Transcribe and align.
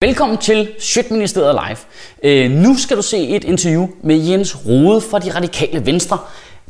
Velkommen 0.00 0.38
til 0.38 0.68
Sjøtministeriet 0.78 1.60
Live. 1.66 1.78
Øh, 2.22 2.50
nu 2.50 2.76
skal 2.76 2.96
du 2.96 3.02
se 3.02 3.28
et 3.28 3.44
interview 3.44 3.88
med 4.02 4.16
Jens 4.16 4.66
Rode 4.66 5.00
fra 5.00 5.18
De 5.18 5.34
Radikale 5.34 5.86
Venstre. 5.86 6.18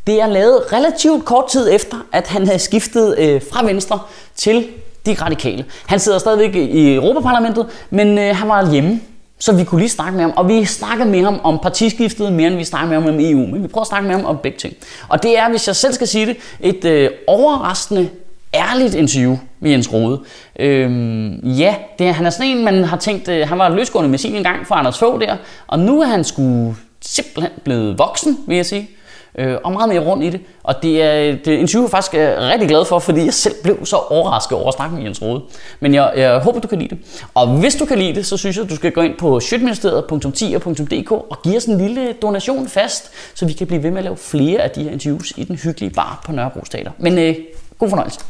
Det 0.07 0.21
er 0.21 0.27
lavet 0.27 0.73
relativt 0.73 1.25
kort 1.25 1.45
tid 1.49 1.75
efter, 1.75 1.97
at 2.13 2.27
han 2.27 2.47
havde 2.47 2.59
skiftet 2.59 3.19
øh, 3.19 3.43
fra 3.53 3.67
Venstre 3.67 4.01
til 4.37 4.67
De 5.07 5.15
Radikale. 5.15 5.65
Han 5.87 6.01
sidder 6.01 6.19
stadigvæk 6.19 6.55
i 6.55 6.95
Europaparlamentet, 6.95 7.67
men 7.91 8.19
øh, 8.19 8.37
han 8.37 8.49
var 8.49 8.71
hjemme, 8.73 9.01
så 9.39 9.53
vi 9.53 9.65
kunne 9.65 9.81
lige 9.81 9.91
snakke 9.91 10.13
med 10.13 10.23
ham. 10.23 10.33
Og 10.37 10.49
vi 10.49 10.65
snakkede 10.65 11.09
med 11.09 11.23
ham 11.25 11.41
om 11.45 11.59
partiskiftet 11.59 12.33
mere, 12.33 12.47
end 12.47 12.57
vi 12.57 12.65
snakkede 12.65 13.01
med 13.01 13.03
ham 13.03 13.15
om 13.15 13.21
EU. 13.21 13.47
Men 13.47 13.63
vi 13.63 13.69
prøver 13.69 13.83
at 13.83 13.89
snakke 13.89 14.09
med 14.09 14.17
ham 14.17 14.25
om 14.25 14.39
begge 14.43 14.59
ting. 14.59 14.75
Og 15.09 15.23
det 15.23 15.39
er, 15.39 15.51
hvis 15.51 15.67
jeg 15.67 15.77
selv 15.77 15.93
skal 15.93 16.09
sige 16.09 16.27
det, 16.27 16.37
et 16.61 16.85
øh, 16.85 17.11
overraskende 17.27 18.09
ærligt 18.55 18.95
interview 18.95 19.37
med 19.61 19.71
Jens 19.71 19.93
Rode. 19.93 20.21
Øhm, 20.59 21.35
ja, 21.35 21.75
det 21.99 22.07
er, 22.07 22.13
han 22.13 22.27
er 22.27 22.31
sådan 22.31 22.51
en, 22.51 22.65
man 22.65 22.85
har 22.85 22.97
tænkt, 22.97 23.29
øh, 23.29 23.49
han 23.49 23.59
var 23.59 23.69
løsgående 23.69 24.11
med 24.11 24.19
sin 24.19 24.35
en 24.35 24.43
gang 24.43 24.67
for 24.67 24.75
Anders 24.75 24.99
Fogh 24.99 25.21
der, 25.21 25.37
og 25.67 25.79
nu 25.79 26.01
er 26.01 26.07
han 26.07 26.25
sgu 26.25 26.75
simpelthen 27.01 27.53
blevet 27.65 27.99
voksen, 27.99 28.39
vil 28.47 28.57
jeg 28.57 28.67
sige. 28.67 28.91
Øh, 29.39 29.57
og 29.65 29.73
meget 29.73 29.89
mere 29.89 30.01
rundt 30.01 30.25
i 30.25 30.31
det. 30.31 30.41
Og 30.63 30.83
det 30.83 31.03
er 31.03 31.37
det 31.45 31.47
interview, 31.47 31.83
jeg 31.83 31.91
faktisk 31.91 32.15
er 32.15 32.51
rigtig 32.53 32.69
glad 32.69 32.85
for, 32.85 32.99
fordi 32.99 33.25
jeg 33.25 33.35
selv 33.35 33.55
blev 33.63 33.87
så 33.87 33.97
overrasket 33.97 34.59
over 34.59 34.69
at 34.69 34.75
snakke 34.75 34.95
med 34.95 35.05
Jens 35.05 35.23
Rode. 35.23 35.43
Men 35.81 35.95
jeg, 35.95 36.13
jeg 36.17 36.39
håber, 36.39 36.61
du 36.61 36.69
kan 36.69 36.79
lide 36.79 36.97
det. 36.97 36.99
Og 37.35 37.47
hvis 37.47 37.75
du 37.75 37.85
kan 37.85 37.99
lide 37.99 38.15
det, 38.15 38.27
så 38.27 38.37
synes 38.37 38.57
jeg, 38.57 38.65
at 38.65 38.71
du 38.71 38.77
skal 38.77 38.93
gå 38.93 39.01
ind 39.01 39.15
på 39.19 39.41
sjøtministeriet.10.dk 39.41 41.13
og 41.13 41.43
give 41.43 41.57
os 41.57 41.65
en 41.65 41.79
lille 41.79 42.13
donation 42.13 42.69
fast, 42.69 43.11
så 43.35 43.47
vi 43.47 43.53
kan 43.53 43.67
blive 43.67 43.83
ved 43.83 43.91
med 43.91 43.99
at 43.99 44.05
lave 44.05 44.17
flere 44.17 44.61
af 44.61 44.71
de 44.71 44.83
her 44.83 44.91
interviews 44.91 45.33
i 45.37 45.45
den 45.45 45.57
hyggelige 45.57 45.91
bar 45.91 46.23
på 46.27 46.33
Nørrebro 46.33 46.61
Teater. 46.61 46.91
Men 46.99 47.19
øh, 47.19 47.35
god 47.79 47.89
fornøjelse. 47.91 48.21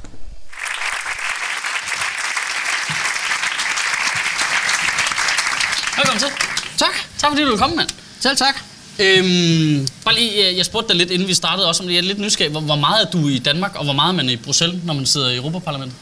Velkommen 5.96 6.20
til. 6.20 6.28
Tak. 6.78 6.94
Tak 7.18 7.30
fordi 7.30 7.42
du 7.42 7.48
vil 7.48 7.58
komme, 7.58 7.76
mand. 7.76 7.88
Selv 8.20 8.36
tak. 8.36 8.54
Øhm, 8.98 9.88
bare 10.04 10.14
lige, 10.14 10.44
jeg- 10.46 10.56
jeg 10.56 10.64
spurgte 10.66 10.88
dig 10.88 10.96
lidt, 10.96 11.10
inden 11.10 11.28
vi 11.28 11.34
startede 11.34 11.68
også 11.68 11.82
om 11.82 11.86
det. 11.86 11.94
Jeg 11.94 12.00
er 12.00 12.04
lidt 12.04 12.18
nysgerrig. 12.18 12.50
Hvor, 12.50 12.60
hvor 12.60 12.76
meget 12.76 13.06
er 13.06 13.10
du 13.10 13.28
i 13.28 13.38
Danmark, 13.38 13.74
og 13.74 13.84
hvor 13.84 13.92
meget 13.92 14.08
er 14.08 14.16
man 14.16 14.28
i 14.30 14.36
Bruxelles, 14.36 14.80
når 14.84 14.94
man 14.94 15.06
sidder 15.06 15.28
i 15.30 15.36
Europaparlamentet? 15.36 15.96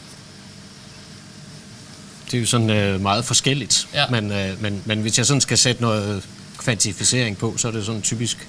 Det 2.25 2.33
er 2.33 2.41
jo 2.41 2.45
sådan 2.47 2.69
øh, 2.69 3.01
meget 3.01 3.25
forskelligt. 3.25 3.87
Ja. 3.93 4.05
Men, 4.09 4.31
øh, 4.31 4.61
men, 4.61 4.81
men 4.85 5.01
hvis 5.01 5.17
jeg 5.17 5.25
sådan 5.25 5.41
skal 5.41 5.57
sætte 5.57 5.81
noget 5.81 6.23
kvantificering 6.57 7.37
på, 7.37 7.53
så 7.57 7.67
er 7.67 7.71
det 7.71 7.85
sådan 7.85 8.01
typisk 8.01 8.47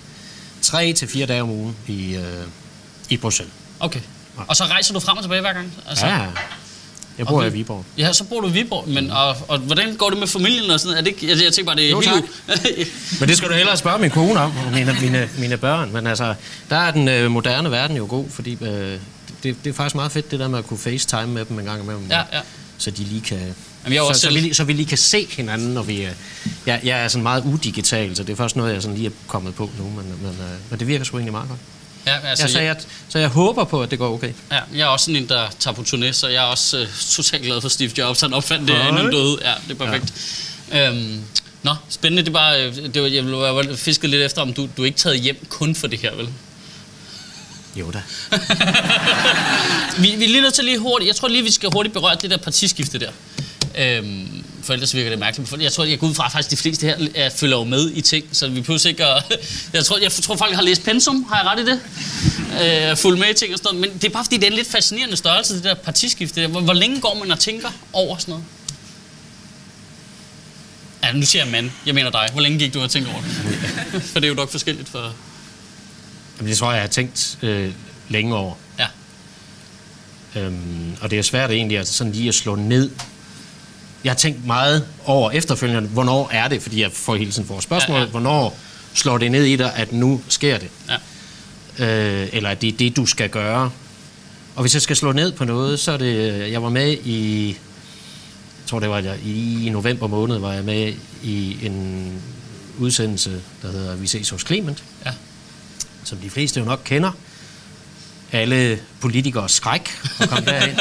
3 0.62 0.92
til 0.92 1.08
fire 1.08 1.26
dage 1.26 1.42
om 1.42 1.50
ugen 1.50 1.76
i, 1.86 2.14
øh, 2.14 2.46
i 3.08 3.16
Bruxelles. 3.16 3.54
Okay. 3.80 4.00
Og 4.48 4.56
så 4.56 4.64
rejser 4.64 4.94
du 4.94 5.00
frem 5.00 5.16
og 5.16 5.22
tilbage 5.24 5.40
hver 5.40 5.52
gang? 5.52 5.72
Altså, 5.88 6.06
Ja, 6.06 6.20
jeg 7.18 7.26
bor 7.26 7.40
Og 7.40 7.46
i 7.46 7.50
vi- 7.50 7.58
Viborg. 7.58 7.84
Ja, 7.98 8.12
så 8.12 8.24
bor 8.24 8.40
du 8.40 8.48
i 8.48 8.52
Viborg, 8.52 8.88
men 8.88 9.10
og, 9.10 9.36
og, 9.48 9.58
hvordan 9.58 9.94
går 9.96 10.10
det 10.10 10.18
med 10.18 10.26
familien 10.26 10.70
og 10.70 10.80
sådan 10.80 10.96
noget? 11.04 11.08
Er 11.08 11.28
det 11.28 11.28
jeg, 11.38 11.44
jeg 11.44 11.52
tænker 11.52 11.64
bare, 11.72 11.76
det 11.76 11.86
er 11.86 11.90
Jo, 11.90 12.00
helt... 12.00 13.20
Men 13.20 13.28
det 13.28 13.36
skal 13.36 13.48
du 13.48 13.54
hellere 13.54 13.76
spørge 13.76 13.98
min 13.98 14.10
kone 14.10 14.40
om, 14.40 14.52
og 14.66 14.72
mine, 14.72 14.96
mine, 15.00 15.28
mine 15.38 15.56
børn. 15.56 15.92
Men 15.92 16.06
altså, 16.06 16.34
der 16.70 16.76
er 16.76 16.90
den 16.90 17.08
øh, 17.08 17.30
moderne 17.30 17.70
verden 17.70 17.96
jo 17.96 18.06
god, 18.10 18.24
fordi 18.30 18.58
øh, 18.60 18.68
det, 19.42 19.56
det 19.64 19.70
er 19.70 19.72
faktisk 19.74 19.94
meget 19.94 20.12
fedt, 20.12 20.30
det 20.30 20.40
der 20.40 20.48
med 20.48 20.58
at 20.58 20.66
kunne 20.66 20.78
facetime 20.78 21.26
med 21.26 21.44
dem 21.44 21.58
en 21.58 21.64
gang 21.64 21.82
imellem. 21.82 22.06
Ja, 22.10 22.18
ja. 22.32 22.40
Så 22.78 22.90
de 22.90 23.02
lige 23.04 23.20
kan... 23.20 23.54
jeg 23.88 23.96
er 23.96 24.00
også 24.00 24.20
så, 24.20 24.20
så, 24.20 24.26
selv- 24.26 24.34
vi, 24.34 24.40
lige- 24.40 24.54
så 24.54 24.64
vi 24.64 24.72
lige 24.72 24.86
kan 24.86 24.98
se 24.98 25.26
hinanden, 25.36 25.68
når 25.74 25.82
vi... 25.82 26.02
Øh, 26.04 26.10
jeg, 26.66 26.80
jeg 26.84 27.04
er 27.04 27.08
sådan 27.08 27.22
meget 27.22 27.44
udigital, 27.44 28.16
så 28.16 28.22
det 28.22 28.32
er 28.32 28.36
først 28.36 28.56
noget, 28.56 28.74
jeg 28.74 28.82
sådan 28.82 28.96
lige 28.96 29.06
er 29.06 29.12
kommet 29.26 29.54
på 29.54 29.70
nu, 29.78 29.84
men, 29.84 29.96
men, 30.22 30.30
øh, 30.30 30.70
men 30.70 30.78
det 30.80 30.86
virker 30.88 31.04
sgu 31.04 31.16
egentlig 31.16 31.32
meget 31.32 31.48
godt. 31.48 31.60
Ja, 32.06 32.28
Altså, 32.28 32.44
ja, 32.44 32.48
så, 32.52 32.58
jeg, 32.58 32.66
jeg, 32.66 32.76
så 33.08 33.18
jeg 33.18 33.28
håber 33.28 33.64
på, 33.64 33.82
at 33.82 33.90
det 33.90 33.98
går 33.98 34.14
okay. 34.14 34.32
ja, 34.52 34.58
jeg 34.74 34.80
er 34.80 34.86
også 34.86 35.04
sådan 35.04 35.22
en, 35.22 35.28
der 35.28 35.48
tager 35.58 35.74
på 35.74 35.82
turné, 35.82 36.12
så 36.12 36.28
jeg 36.28 36.42
er 36.44 36.46
også 36.46 36.78
øh, 36.78 36.86
totalt 37.10 37.42
glad 37.42 37.60
for 37.60 37.68
Steve 37.68 37.90
Jobs. 37.98 38.20
Han 38.20 38.34
opfandt 38.34 38.68
det, 38.68 38.74
inden 38.80 38.96
han 38.96 39.10
døde. 39.12 39.38
Ja, 39.44 39.52
det 39.68 39.80
er 39.80 39.84
perfekt. 39.86 40.12
Ja. 40.72 40.90
Øhm, 40.90 41.20
nå, 41.62 41.74
spændende. 41.88 42.24
Det 42.24 42.32
bare, 42.32 42.66
øh, 42.66 42.74
det 42.76 43.02
var, 43.02 43.08
jeg 43.08 43.24
ville- 43.24 43.38
jeg 43.44 43.56
var 43.56 43.66
fisket 43.76 44.10
lidt 44.10 44.22
efter, 44.22 44.42
om 44.42 44.52
du, 44.52 44.68
du 44.76 44.82
er 44.82 44.86
ikke 44.86 44.98
taget 44.98 45.20
hjem 45.20 45.46
kun 45.48 45.74
for 45.74 45.86
det 45.86 45.98
her, 45.98 46.14
vel? 46.14 46.28
Jo 47.76 47.90
da. 47.90 48.02
Vi, 50.02 50.14
vi 50.16 50.24
er 50.24 50.28
lige 50.28 50.40
nødt 50.40 50.54
til 50.54 50.64
lige 50.64 50.78
hurtigt, 50.78 51.08
jeg 51.08 51.16
tror 51.16 51.28
lige, 51.28 51.42
vi 51.42 51.50
skal 51.50 51.68
hurtigt 51.72 51.92
berøre 51.92 52.16
det 52.22 52.30
der 52.30 52.36
partiskifte 52.36 52.98
der. 52.98 53.10
Øhm, 53.78 54.44
for 54.62 54.72
ellers 54.72 54.94
virker 54.94 55.10
det 55.10 55.18
mærkeligt. 55.18 55.62
Jeg 55.62 55.72
tror, 55.72 55.84
jeg 55.84 55.98
går 55.98 56.06
ud 56.06 56.14
fra, 56.14 56.26
at 56.26 56.32
faktisk 56.32 56.50
de 56.50 56.56
fleste 56.56 56.86
her 56.86 57.08
er, 57.14 57.30
følger 57.30 57.56
jo 57.56 57.64
med 57.64 57.90
i 57.94 58.00
ting, 58.00 58.24
så 58.32 58.48
vi 58.48 58.60
behøver 58.60 58.86
ikke 58.86 59.04
at... 59.04 59.24
Jeg 59.72 59.84
tror, 59.84 59.98
jeg 59.98 60.12
tror, 60.12 60.36
folk 60.36 60.54
har 60.54 60.62
læst 60.62 60.84
pensum, 60.84 61.26
har 61.32 61.36
jeg 61.42 61.46
ret 61.46 61.60
i 61.60 61.66
det? 61.70 61.80
Øh, 62.90 62.96
fulgt 62.96 63.20
med 63.20 63.30
i 63.30 63.34
ting 63.34 63.52
og 63.52 63.58
sådan 63.58 63.76
noget. 63.76 63.90
Men 63.90 64.00
det 64.00 64.04
er 64.04 64.12
bare 64.12 64.24
fordi, 64.24 64.36
det 64.36 64.44
er 64.44 64.50
en 64.50 64.56
lidt 64.56 64.70
fascinerende 64.70 65.16
størrelse, 65.16 65.54
det 65.54 65.64
der 65.64 65.74
partiskifte. 65.74 66.46
Hvor, 66.46 66.60
hvor 66.60 66.72
længe 66.72 67.00
går 67.00 67.14
man 67.14 67.30
og 67.30 67.38
tænker 67.38 67.68
over 67.92 68.16
sådan 68.16 68.32
noget? 68.32 68.44
Ja, 71.02 71.12
nu 71.12 71.26
siger 71.26 71.42
jeg 71.44 71.52
mand. 71.52 71.70
Jeg 71.86 71.94
mener 71.94 72.10
dig. 72.10 72.28
Hvor 72.32 72.40
længe 72.40 72.58
gik 72.58 72.74
du 72.74 72.80
og 72.80 72.90
tænkte 72.90 73.10
over 73.10 73.20
det? 73.20 74.02
for 74.12 74.20
det 74.20 74.24
er 74.24 74.28
jo 74.28 74.34
nok 74.34 74.50
forskelligt 74.50 74.88
for... 74.88 75.14
Jamen, 76.38 76.50
det 76.50 76.58
tror 76.58 76.70
jeg, 76.70 76.74
jeg 76.74 76.82
har 76.82 76.88
tænkt 76.88 77.38
øh, 77.42 77.72
længe 78.08 78.36
over. 78.36 78.54
Ja. 78.78 78.86
Øhm, 80.40 80.96
og 81.00 81.10
det 81.10 81.18
er 81.18 81.22
svært 81.22 81.50
egentlig 81.50 81.78
at 81.78 81.88
sådan 81.88 82.12
lige 82.12 82.28
at 82.28 82.34
slå 82.34 82.54
ned. 82.54 82.90
Jeg 84.06 84.12
har 84.12 84.16
tænkt 84.16 84.46
meget 84.46 84.86
over 85.04 85.30
efterfølgende, 85.30 85.88
hvornår 85.88 86.28
er 86.32 86.48
det, 86.48 86.62
fordi 86.62 86.82
jeg 86.82 86.92
får 86.92 87.16
hele 87.16 87.30
tiden 87.32 87.48
for 87.48 87.60
spørgsmål, 87.60 87.96
Ja, 87.96 88.02
ja, 88.04 88.10
hvornår 88.10 88.58
slår 88.94 89.18
det 89.18 89.30
ned 89.32 89.44
i 89.44 89.56
dig, 89.56 89.72
at 89.76 89.92
nu 89.92 90.20
sker 90.28 90.58
det? 90.58 90.68
Ja. 91.78 92.22
øh, 92.22 92.28
eller 92.32 92.50
at 92.50 92.60
det 92.60 92.68
er 92.68 92.76
det, 92.76 92.96
du 92.96 93.06
skal 93.06 93.28
gøre. 93.30 93.70
Og 94.56 94.60
hvis 94.62 94.74
jeg 94.74 94.82
skal 94.82 94.96
slå 94.96 95.12
ned 95.12 95.32
på 95.32 95.44
noget, 95.44 95.80
så 95.80 95.92
er 95.92 95.96
det, 95.96 96.50
jeg 96.52 96.62
var 96.62 96.68
med 96.68 96.92
i, 97.04 97.46
jeg 97.48 97.56
tror 98.66 98.80
det 98.80 98.90
var 98.90 98.98
jeg, 98.98 99.18
i 99.26 99.68
november 99.72 100.06
måned, 100.06 100.38
var 100.38 100.52
jeg 100.52 100.64
med 100.64 100.92
i 101.22 101.58
en 101.66 102.12
udsendelse, 102.78 103.40
der 103.62 103.72
hedder 103.72 103.96
Vi 103.96 104.06
ses 104.06 104.30
hos 104.30 104.42
Clement, 104.46 104.84
Ja. 105.06 105.10
som 106.04 106.18
de 106.18 106.30
fleste 106.30 106.60
jo 106.60 106.66
nok 106.66 106.80
kender. 106.84 107.10
Alle 108.32 108.78
politikere 109.00 109.48
skræk 109.48 109.90
at 110.20 110.28
komme 110.28 110.44
derind. 110.50 110.78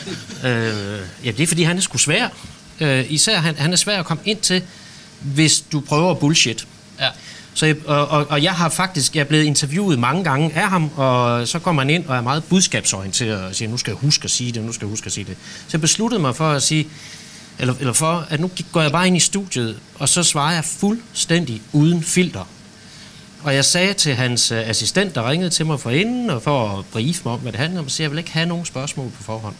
øh, 0.46 1.00
ja, 1.24 1.30
det 1.30 1.40
er 1.40 1.46
fordi, 1.46 1.62
han 1.62 1.76
er 1.76 1.80
sgu 1.80 1.98
svær. 1.98 2.28
Øh, 2.80 3.04
især 3.08 3.38
han, 3.38 3.56
han 3.58 3.72
er 3.72 3.76
svær 3.76 3.98
at 3.98 4.04
komme 4.04 4.22
ind 4.24 4.38
til, 4.38 4.62
hvis 5.20 5.60
du 5.60 5.80
prøver 5.80 6.14
bullshit. 6.14 6.66
Ja. 7.00 7.08
Så 7.54 7.74
og, 7.86 8.08
og, 8.08 8.26
og 8.30 8.42
jeg 8.42 8.52
har 8.52 8.68
faktisk 8.68 9.14
jeg 9.14 9.20
er 9.20 9.24
blevet 9.24 9.44
interviewet 9.44 9.98
mange 9.98 10.24
gange 10.24 10.54
af 10.54 10.68
ham, 10.68 10.90
og 10.96 11.48
så 11.48 11.58
kommer 11.58 11.82
han 11.82 11.90
ind 11.90 12.06
og 12.06 12.16
er 12.16 12.20
meget 12.20 12.44
budskabsorienteret 12.44 13.44
og 13.44 13.54
siger, 13.54 13.68
nu 13.68 13.76
skal 13.76 13.90
jeg 13.90 13.98
huske 13.98 14.24
at 14.24 14.30
sige 14.30 14.52
det, 14.52 14.62
nu 14.62 14.72
skal 14.72 14.86
jeg 14.86 14.90
huske 14.90 15.06
at 15.06 15.12
sige 15.12 15.24
det. 15.24 15.36
Så 15.40 15.70
jeg 15.72 15.80
besluttede 15.80 16.20
mig 16.20 16.36
for 16.36 16.50
at 16.50 16.62
sige, 16.62 16.88
eller, 17.58 17.74
eller 17.80 17.92
for, 17.92 18.26
at 18.30 18.40
nu 18.40 18.50
går 18.72 18.82
jeg 18.82 18.92
bare 18.92 19.06
ind 19.06 19.16
i 19.16 19.20
studiet, 19.20 19.78
og 19.94 20.08
så 20.08 20.22
svarer 20.22 20.54
jeg 20.54 20.64
fuldstændig 20.64 21.62
uden 21.72 22.02
filter. 22.02 22.44
Og 23.42 23.54
jeg 23.54 23.64
sagde 23.64 23.94
til 23.94 24.14
hans 24.14 24.52
øh, 24.52 24.68
assistent, 24.68 25.14
der 25.14 25.30
ringede 25.30 25.50
til 25.50 25.66
mig 25.66 25.80
forinden, 25.80 26.30
og 26.30 26.42
for 26.42 26.78
at 26.78 26.84
briefe 26.84 27.22
mig 27.24 27.32
om, 27.32 27.40
hvad 27.40 27.52
det 27.52 27.60
handler 27.60 27.80
om, 27.80 27.88
så 27.88 28.02
jeg 28.02 28.10
vil 28.10 28.18
ikke 28.18 28.30
have 28.30 28.46
nogen 28.46 28.64
spørgsmål 28.64 29.10
på 29.10 29.22
forhånd. 29.22 29.54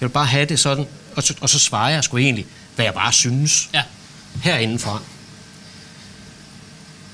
Jeg 0.00 0.08
vil 0.08 0.12
bare 0.12 0.26
have 0.26 0.44
det 0.44 0.58
sådan, 0.58 0.86
og 1.16 1.22
så, 1.22 1.34
og 1.40 1.48
så 1.48 1.58
svarer 1.58 1.90
jeg 1.90 2.04
sgu 2.04 2.16
egentlig, 2.16 2.46
hvad 2.74 2.84
jeg 2.84 2.94
bare 2.94 3.12
synes 3.12 3.70
Ja. 3.74 3.82
herindefra. 4.42 5.00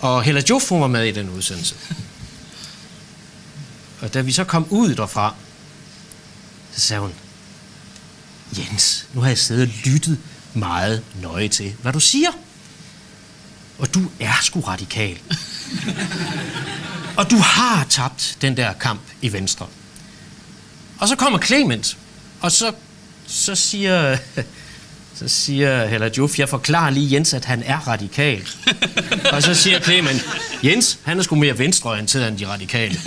Og 0.01 0.23
Hella 0.23 0.43
Joff, 0.51 0.69
hun 0.69 0.81
var 0.81 0.87
med 0.87 1.05
i 1.05 1.11
den 1.11 1.31
udsendelse. 1.31 1.75
Og 4.01 4.15
da 4.15 4.21
vi 4.21 4.33
så 4.33 4.45
kom 4.45 4.67
ud 4.71 4.95
derfra, 4.95 5.35
så 6.73 6.81
sagde 6.81 7.01
hun, 7.03 7.13
Jens, 8.59 9.07
nu 9.13 9.21
har 9.21 9.29
jeg 9.29 9.39
siddet 9.39 9.63
og 9.69 9.75
lyttet 9.85 10.19
meget 10.55 11.03
nøje 11.21 11.49
til, 11.49 11.75
hvad 11.83 11.93
du 11.93 12.01
siger. 12.01 12.31
Og 13.79 13.95
du 13.95 14.01
er 14.21 14.33
sgu 14.43 14.61
radikal. 14.61 15.19
og 17.17 17.31
du 17.31 17.37
har 17.37 17.85
tabt 17.91 18.37
den 18.41 18.57
der 18.57 18.73
kamp 18.73 19.01
i 19.23 19.33
Venstre. 19.33 19.67
Og 20.99 21.09
så 21.09 21.17
kommer 21.17 21.39
Clement, 21.39 21.97
og 22.41 22.53
så, 22.53 22.73
så 23.33 23.55
siger, 23.55 24.17
så 25.19 25.29
siger 25.29 25.87
Hella 25.87 26.11
Juf, 26.19 26.39
jeg 26.39 26.49
forklarer 26.49 26.91
lige 26.91 27.15
Jens, 27.15 27.35
at 27.35 27.45
han 27.45 27.63
er 27.67 27.89
radikal. 27.89 28.49
og 29.33 29.43
så 29.43 29.55
siger 29.55 29.81
Clement, 29.81 30.25
Jens, 30.65 30.99
han 31.03 31.19
er 31.19 31.23
sgu 31.23 31.37
mere 31.37 31.59
venstreorienteret 31.59 32.29
end 32.29 32.39
de 32.39 32.47
radikale. 32.47 32.99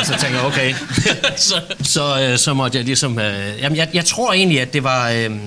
og 0.00 0.06
så 0.06 0.16
tænker 0.20 0.38
jeg, 0.38 0.46
okay. 0.46 0.74
Så, 1.36 1.62
så, 1.82 2.20
øh, 2.20 2.38
så 2.38 2.54
måtte 2.54 2.78
jeg 2.78 2.84
ligesom... 2.84 3.18
Øh, 3.18 3.58
jamen, 3.60 3.76
jeg, 3.76 3.90
jeg 3.94 4.04
tror 4.04 4.32
egentlig, 4.32 4.60
at 4.60 4.72
det 4.72 4.84
var... 4.84 5.10
Øh, 5.10 5.24
øh, 5.24 5.38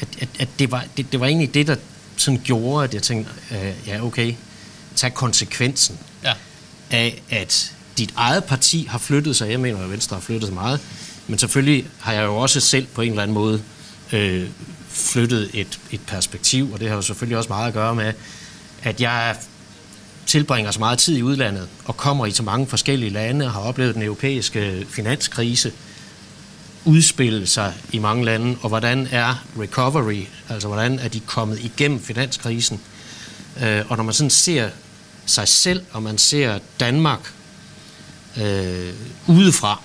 at, 0.00 0.08
at, 0.20 0.28
at 0.38 0.48
det, 0.58 0.70
var 0.70 0.84
det, 0.96 1.12
det 1.12 1.20
var 1.20 1.26
egentlig 1.26 1.54
det, 1.54 1.66
der 1.66 1.76
sådan 2.16 2.40
gjorde, 2.44 2.84
at 2.84 2.94
jeg 2.94 3.02
tænkte, 3.02 3.32
øh, 3.50 3.72
ja, 3.86 4.04
okay, 4.04 4.34
tag 4.96 5.14
konsekvensen 5.14 5.98
ja. 6.24 6.32
af, 6.90 7.22
at 7.30 7.72
dit 7.98 8.10
eget 8.16 8.44
parti 8.44 8.86
har 8.90 8.98
flyttet 8.98 9.36
sig. 9.36 9.50
Jeg 9.50 9.60
mener, 9.60 9.84
at 9.84 9.90
Venstre 9.90 10.16
har 10.16 10.20
flyttet 10.20 10.46
sig 10.46 10.54
meget. 10.54 10.80
Men 11.28 11.38
selvfølgelig 11.38 11.86
har 12.00 12.12
jeg 12.12 12.24
jo 12.24 12.36
også 12.36 12.60
selv 12.60 12.86
på 12.86 13.02
en 13.02 13.10
eller 13.10 13.22
anden 13.22 13.34
måde 13.34 13.62
øh, 14.12 14.48
flyttet 14.88 15.50
et, 15.54 15.80
et 15.90 16.00
perspektiv, 16.06 16.72
og 16.72 16.80
det 16.80 16.88
har 16.88 16.96
jo 16.96 17.02
selvfølgelig 17.02 17.38
også 17.38 17.48
meget 17.48 17.68
at 17.68 17.74
gøre 17.74 17.94
med, 17.94 18.12
at 18.82 19.00
jeg 19.00 19.36
tilbringer 20.26 20.70
så 20.70 20.78
meget 20.78 20.98
tid 20.98 21.16
i 21.16 21.22
udlandet 21.22 21.68
og 21.84 21.96
kommer 21.96 22.26
i 22.26 22.30
så 22.30 22.42
mange 22.42 22.66
forskellige 22.66 23.10
lande 23.10 23.44
og 23.44 23.52
har 23.52 23.60
oplevet 23.60 23.94
den 23.94 24.02
europæiske 24.02 24.86
finanskrise 24.88 25.72
udspille 26.84 27.46
sig 27.46 27.74
i 27.92 27.98
mange 27.98 28.24
lande, 28.24 28.56
og 28.62 28.68
hvordan 28.68 29.08
er 29.10 29.44
recovery, 29.58 30.24
altså 30.48 30.68
hvordan 30.68 30.98
er 30.98 31.08
de 31.08 31.20
kommet 31.20 31.58
igennem 31.58 32.00
finanskrisen. 32.00 32.80
Øh, 33.62 33.84
og 33.88 33.96
når 33.96 34.04
man 34.04 34.14
sådan 34.14 34.30
ser 34.30 34.70
sig 35.26 35.48
selv, 35.48 35.82
og 35.92 36.02
man 36.02 36.18
ser 36.18 36.58
Danmark 36.80 37.32
øh, 38.36 38.92
udefra, 39.26 39.82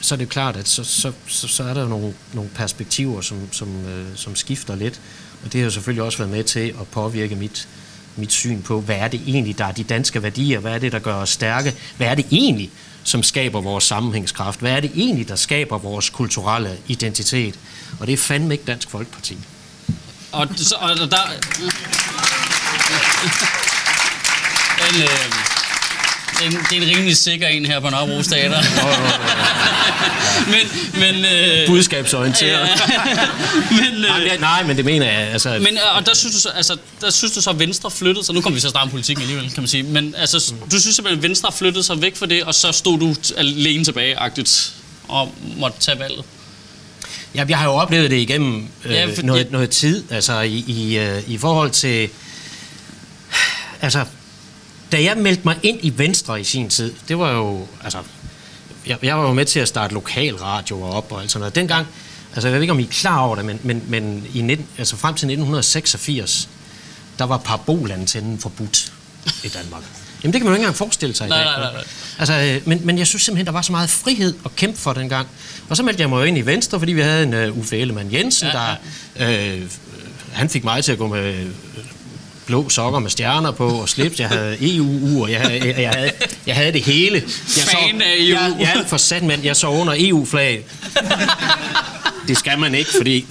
så 0.00 0.14
er 0.14 0.16
det 0.16 0.28
klart, 0.28 0.56
at 0.56 0.68
så, 0.68 0.84
så, 0.84 1.12
så, 1.26 1.48
så 1.48 1.64
er 1.64 1.74
der 1.74 1.88
nogle, 1.88 2.14
nogle 2.32 2.50
perspektiver, 2.50 3.20
som, 3.20 3.52
som, 3.52 3.86
øh, 3.86 4.06
som 4.14 4.36
skifter 4.36 4.76
lidt. 4.76 5.00
Og 5.44 5.52
det 5.52 5.60
har 5.60 5.64
jo 5.64 5.70
selvfølgelig 5.70 6.02
også 6.02 6.18
været 6.18 6.30
med 6.30 6.44
til 6.44 6.74
at 6.80 6.88
påvirke 6.92 7.36
mit, 7.36 7.68
mit 8.16 8.32
syn 8.32 8.62
på, 8.62 8.80
hvad 8.80 8.96
er 8.96 9.08
det 9.08 9.20
egentlig, 9.26 9.58
der 9.58 9.64
er 9.64 9.72
de 9.72 9.84
danske 9.84 10.22
værdier, 10.22 10.58
hvad 10.58 10.72
er 10.72 10.78
det, 10.78 10.92
der 10.92 10.98
gør 10.98 11.14
os 11.14 11.30
stærke, 11.30 11.74
hvad 11.96 12.06
er 12.06 12.14
det 12.14 12.26
egentlig, 12.30 12.70
som 13.04 13.22
skaber 13.22 13.60
vores 13.60 13.84
sammenhængskraft, 13.84 14.60
hvad 14.60 14.72
er 14.72 14.80
det 14.80 14.90
egentlig, 14.94 15.28
der 15.28 15.36
skaber 15.36 15.78
vores 15.78 16.10
kulturelle 16.10 16.78
identitet, 16.88 17.58
og 18.00 18.06
det 18.06 18.12
er 18.12 18.16
fandme 18.16 18.54
ikke 18.54 18.64
Dansk 18.64 18.90
Folkeparti. 18.90 19.38
Og, 20.32 20.48
så, 20.56 20.74
og 20.80 20.96
der... 20.96 21.16
Den, 24.78 25.02
øh, 25.02 25.67
den, 26.44 26.52
det 26.70 26.78
er 26.78 26.82
en 26.82 26.96
rimelig 26.96 27.16
sikker 27.16 27.46
en 27.48 27.66
her 27.66 27.80
på 27.80 27.90
Nørrebro 27.90 28.22
Teater. 28.22 28.62
men, 30.54 31.00
men, 31.00 31.24
øh, 31.24 31.66
Budskabsorienteret. 31.66 32.68
men, 33.70 33.94
øh, 33.94 34.00
nej, 34.00 34.18
det- 34.20 34.40
nej, 34.40 34.62
men 34.62 34.76
det 34.76 34.84
mener 34.84 35.06
jeg. 35.06 35.28
Altså, 35.28 35.48
men, 35.58 35.66
øh, 35.74 35.96
og 35.96 36.06
der 36.06 36.14
synes, 36.14 36.34
du 36.34 36.40
så, 36.40 36.48
altså, 36.48 36.76
der 37.00 37.10
synes 37.10 37.32
du 37.34 37.40
så, 37.40 37.50
at 37.50 37.58
Venstre 37.58 37.90
flyttede 37.90 38.26
sig. 38.26 38.34
Nu 38.34 38.40
kommer 38.40 38.54
vi 38.54 38.60
så 38.60 38.66
at 38.66 38.70
starte 38.70 38.82
om 38.84 38.90
politikken 38.90 39.22
alligevel, 39.22 39.50
kan 39.54 39.62
man 39.62 39.68
sige. 39.68 39.82
Men 39.82 40.14
altså, 40.18 40.52
du 40.72 40.80
synes 40.80 40.96
simpelthen, 40.96 41.18
at 41.18 41.22
Venstre 41.22 41.52
flyttede 41.52 41.84
sig 41.84 42.02
væk 42.02 42.16
fra 42.16 42.26
det, 42.26 42.44
og 42.44 42.54
så 42.54 42.72
stod 42.72 42.98
du 42.98 43.14
alene 43.36 43.84
tilbage-agtigt 43.84 44.72
og 45.08 45.34
måtte 45.56 45.80
tage 45.80 45.98
valget. 45.98 46.24
Ja, 47.34 47.44
jeg 47.48 47.58
har 47.58 47.64
jo 47.64 47.72
oplevet 47.74 48.10
det 48.10 48.16
igennem 48.16 48.66
øh, 48.84 48.92
ja, 48.92 49.04
for- 49.06 49.22
noget, 49.22 49.44
ja. 49.44 49.50
noget 49.50 49.70
tid, 49.70 50.04
altså 50.10 50.40
i, 50.40 50.64
i, 50.66 50.98
øh, 50.98 51.22
i 51.26 51.38
forhold 51.38 51.70
til... 51.70 52.08
Altså, 53.80 54.04
da 54.92 55.02
jeg 55.02 55.16
meldte 55.16 55.42
mig 55.44 55.56
ind 55.62 55.78
i 55.82 55.98
Venstre 55.98 56.40
i 56.40 56.44
sin 56.44 56.68
tid, 56.68 56.94
det 57.08 57.18
var 57.18 57.32
jo... 57.32 57.66
Altså, 57.84 57.98
jeg, 58.86 58.98
jeg 59.02 59.18
var 59.18 59.22
jo 59.22 59.32
med 59.32 59.44
til 59.44 59.60
at 59.60 59.68
starte 59.68 59.94
lokalradioer 59.94 60.92
op 60.92 61.12
og 61.12 61.22
alt 61.22 61.30
sådan 61.30 61.40
noget. 61.40 61.54
Dengang, 61.54 61.86
altså 62.34 62.48
jeg 62.48 62.54
ved 62.54 62.60
ikke, 62.60 62.72
om 62.72 62.78
I 62.78 62.82
er 62.82 62.86
klar 62.86 63.18
over 63.18 63.36
det, 63.36 63.44
men, 63.44 63.60
men, 63.62 63.82
men 63.88 64.26
i 64.34 64.42
19, 64.42 64.66
altså 64.78 64.96
frem 64.96 65.14
til 65.14 65.26
1986, 65.26 66.48
der 67.18 67.24
var 67.24 67.36
parabolantennen 67.36 68.38
forbudt 68.38 68.92
i 69.44 69.48
Danmark. 69.48 69.82
Jamen 70.22 70.32
det 70.32 70.40
kan 70.40 70.44
man 70.44 70.52
jo 70.52 70.54
ikke 70.54 70.62
engang 70.62 70.76
forestille 70.76 71.14
sig 71.14 71.26
i 71.26 71.30
dag. 71.30 71.44
nej, 71.44 71.60
nej, 71.60 71.72
nej. 71.72 71.84
Altså, 72.18 72.34
øh, 72.34 72.68
men, 72.68 72.86
men 72.86 72.98
jeg 72.98 73.06
synes 73.06 73.22
simpelthen, 73.22 73.46
der 73.46 73.52
var 73.52 73.62
så 73.62 73.72
meget 73.72 73.90
frihed 73.90 74.34
at 74.44 74.56
kæmpe 74.56 74.78
for 74.78 74.92
dengang. 74.92 75.28
Og 75.68 75.76
så 75.76 75.82
meldte 75.82 76.00
jeg 76.00 76.08
mig 76.08 76.18
jo 76.18 76.22
ind 76.22 76.38
i 76.38 76.40
Venstre, 76.40 76.78
fordi 76.78 76.92
vi 76.92 77.00
havde 77.00 77.22
en 77.22 77.50
uh, 77.50 77.58
Uffe 77.58 77.78
Ellemann 77.78 78.12
Jensen, 78.12 78.48
Ja, 78.48 78.76
der... 79.18 79.58
Øh, 79.60 79.62
han 80.32 80.48
fik 80.48 80.64
mig 80.64 80.84
til 80.84 80.92
at 80.92 80.98
gå 80.98 81.06
med 81.08 81.46
blå 82.48 82.68
sokker 82.68 82.98
med 82.98 83.10
stjerner 83.10 83.50
på 83.50 83.68
og 83.68 83.88
slips. 83.88 84.20
Jeg 84.20 84.28
havde 84.28 84.76
EU-ur, 84.76 85.26
jeg 85.28 85.40
havde, 85.40 85.66
jeg, 85.66 85.78
jeg, 85.78 85.90
havde, 85.96 86.10
jeg 86.46 86.54
havde 86.56 86.72
det 86.72 86.82
hele. 86.82 87.22
Jeg 87.56 87.64
Fan 87.64 88.02
af 88.02 88.14
EU. 88.18 88.34
Jeg, 88.34 88.54
jeg, 88.60 88.84
for 88.86 88.96
sat, 88.96 89.22
mand, 89.22 89.44
jeg 89.44 89.56
så 89.56 89.66
under 89.66 89.94
EU-flag. 89.98 90.64
Det 92.28 92.38
skal 92.38 92.58
man 92.58 92.74
ikke, 92.74 92.90
fordi... 92.96 93.26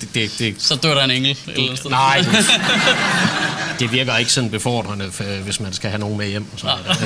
Det, 0.00 0.14
det, 0.14 0.30
det, 0.38 0.54
Så 0.58 0.74
dør 0.74 0.94
der 0.94 1.04
en 1.04 1.10
engel 1.10 1.38
eller 1.46 1.76
sted. 1.76 1.90
nej, 1.90 2.18
det, 2.18 2.46
det 3.78 3.92
virker 3.92 4.16
ikke 4.16 4.32
sådan 4.32 4.50
befordrende, 4.50 5.08
for, 5.12 5.24
hvis 5.24 5.60
man 5.60 5.72
skal 5.72 5.90
have 5.90 6.00
nogen 6.00 6.18
med 6.18 6.28
hjem. 6.28 6.46
Og 6.52 6.58
sådan 6.60 6.76
noget. 6.84 6.98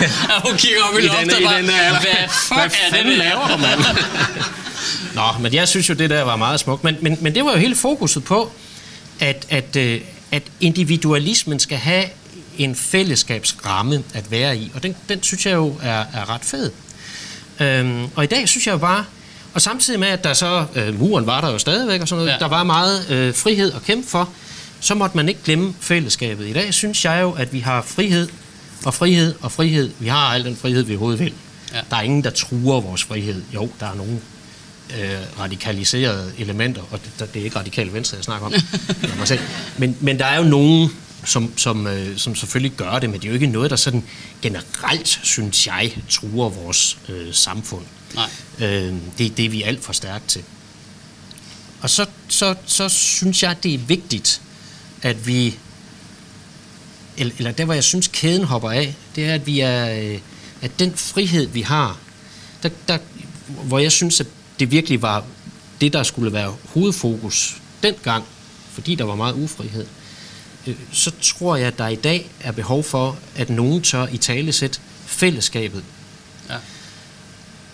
Ja, 0.00 0.40
hun 0.48 0.56
kigger 0.58 0.80
op 0.92 0.98
i, 0.98 1.02
I 1.02 1.06
loftet 1.06 1.34
og 1.36 1.42
bare, 1.44 1.58
alder. 1.58 1.90
hvad 1.90 2.28
fuck 2.28 2.54
Hvad 2.58 3.00
er 3.00 3.02
det 3.02 3.12
der? 3.12 3.16
laver 3.24 3.56
mand? 3.56 3.80
Nå, 5.14 5.22
men 5.40 5.54
jeg 5.54 5.68
synes 5.68 5.88
jo, 5.88 5.94
det 5.94 6.10
der 6.10 6.22
var 6.22 6.36
meget 6.36 6.60
smukt. 6.60 6.84
Men, 6.84 6.96
men, 7.00 7.18
men 7.20 7.34
det 7.34 7.44
var 7.44 7.50
jo 7.52 7.58
hele 7.58 7.76
fokuset 7.76 8.24
på, 8.24 8.52
at, 9.20 9.46
at, 9.50 9.76
øh, 9.76 10.00
at 10.32 10.42
individualismen 10.60 11.58
skal 11.60 11.78
have 11.78 12.04
en 12.58 12.74
fællesskabsramme 12.74 14.04
at 14.14 14.30
være 14.30 14.56
i. 14.56 14.70
Og 14.74 14.82
den, 14.82 14.96
den 15.08 15.22
synes 15.22 15.46
jeg 15.46 15.54
jo 15.54 15.74
er, 15.82 16.04
er 16.14 16.30
ret 16.30 16.44
fed. 16.44 16.70
Øhm, 17.60 18.04
og 18.16 18.24
i 18.24 18.26
dag 18.26 18.48
synes 18.48 18.66
jeg 18.66 18.72
jo 18.72 18.78
bare, 18.78 19.04
og 19.54 19.62
samtidig 19.62 20.00
med, 20.00 20.08
at 20.08 20.24
der 20.24 20.32
så, 20.34 20.66
øh, 20.74 20.98
muren 21.00 21.26
var 21.26 21.40
der 21.40 21.50
jo 21.52 21.58
stadigvæk 21.58 22.00
og 22.00 22.08
sådan 22.08 22.24
noget, 22.24 22.32
Ja. 22.32 22.38
der 22.38 22.48
var 22.48 22.62
meget 22.64 23.10
øh, 23.10 23.34
frihed 23.34 23.72
at 23.72 23.82
kæmpe 23.82 24.08
for, 24.08 24.28
så 24.80 24.94
måtte 24.94 25.16
man 25.16 25.28
ikke 25.28 25.40
glemme 25.44 25.74
fællesskabet. 25.80 26.46
I 26.48 26.52
dag 26.52 26.74
synes 26.74 27.04
jeg 27.04 27.22
jo, 27.22 27.30
at 27.32 27.52
vi 27.52 27.58
har 27.60 27.82
frihed 27.82 28.28
og 28.84 28.94
frihed 28.94 29.34
og 29.40 29.52
frihed. 29.52 29.90
Vi 29.98 30.08
har 30.08 30.34
al 30.34 30.44
den 30.44 30.56
frihed, 30.56 30.82
vi 30.82 30.92
overhovedet 30.92 31.20
vil. 31.20 31.32
Ja. 31.74 31.80
Der 31.90 31.96
er 31.96 32.00
ingen, 32.00 32.24
der 32.24 32.30
truer 32.30 32.80
vores 32.80 33.04
frihed. 33.04 33.42
Jo, 33.54 33.68
der 33.80 33.86
er 33.86 33.94
nogle 33.94 34.20
øh, 35.00 35.40
radikaliserede 35.40 36.32
elementer, 36.38 36.82
og 36.90 37.00
det, 37.04 37.34
det 37.34 37.40
er 37.40 37.44
ikke 37.44 37.58
radikale 37.58 37.92
venstre, 37.92 38.16
jeg 38.16 38.24
snakker 38.24 38.46
om. 38.46 38.52
Lad 39.02 39.16
mig 39.16 39.28
se. 39.28 39.40
men, 39.78 39.96
men 40.00 40.18
der 40.18 40.24
er 40.24 40.36
jo 40.36 40.44
nogen, 40.44 40.90
som, 41.24 41.58
som, 41.58 41.86
øh, 41.86 42.18
som 42.18 42.34
selvfølgelig 42.34 42.72
gør 42.72 42.98
det, 42.98 43.10
men 43.10 43.20
det 43.20 43.24
er 43.24 43.28
jo 43.28 43.34
ikke 43.34 43.46
noget, 43.46 43.70
der 43.70 43.76
sådan 43.76 44.04
generelt, 44.42 45.20
synes 45.22 45.66
jeg, 45.66 45.96
truer 46.10 46.48
vores 46.48 46.98
øh, 47.08 47.34
samfund. 47.34 47.84
Nej. 48.14 48.30
Øh, 48.58 48.94
det, 49.18 49.36
det 49.36 49.44
er 49.44 49.48
vi 49.48 49.62
alt 49.62 49.84
for 49.84 49.92
stærkt 49.92 50.28
til. 50.28 50.42
Og 51.80 51.90
så, 51.90 52.06
så, 52.28 52.54
så 52.66 52.88
synes 52.88 53.42
jeg, 53.42 53.62
det 53.62 53.74
er 53.74 53.78
vigtigt, 53.78 54.40
at 55.02 55.26
vi, 55.26 55.58
eller, 57.16 57.34
eller 57.38 57.52
der, 57.52 57.64
hvor 57.64 57.74
jeg 57.74 57.84
synes, 57.84 58.08
kæden 58.12 58.44
hopper 58.44 58.70
af, 58.70 58.94
det 59.16 59.24
er, 59.24 59.34
at 59.34 59.46
vi 59.46 59.60
er, 59.60 59.98
øh, 59.98 60.18
at 60.62 60.78
den 60.78 60.94
frihed, 60.96 61.46
vi 61.46 61.60
har, 61.60 61.98
der, 62.62 62.68
der, 62.88 62.98
hvor 63.46 63.78
jeg 63.78 63.92
synes, 63.92 64.20
at 64.20 64.26
det 64.58 64.70
virkelig 64.70 65.02
var 65.02 65.24
det, 65.80 65.92
der 65.92 66.02
skulle 66.02 66.32
være 66.32 66.56
hovedfokus 66.64 67.56
dengang, 67.82 68.24
fordi 68.72 68.94
der 68.94 69.04
var 69.04 69.14
meget 69.14 69.34
ufrihed, 69.34 69.86
øh, 70.66 70.74
så 70.92 71.12
tror 71.22 71.56
jeg, 71.56 71.66
at 71.66 71.78
der 71.78 71.88
i 71.88 71.96
dag 71.96 72.30
er 72.40 72.52
behov 72.52 72.84
for, 72.84 73.18
at 73.36 73.50
nogen 73.50 73.82
tør 73.82 74.06
i 74.06 74.16
talesæt 74.16 74.80
fællesskabet. 75.06 75.84
Ja. 76.48 76.56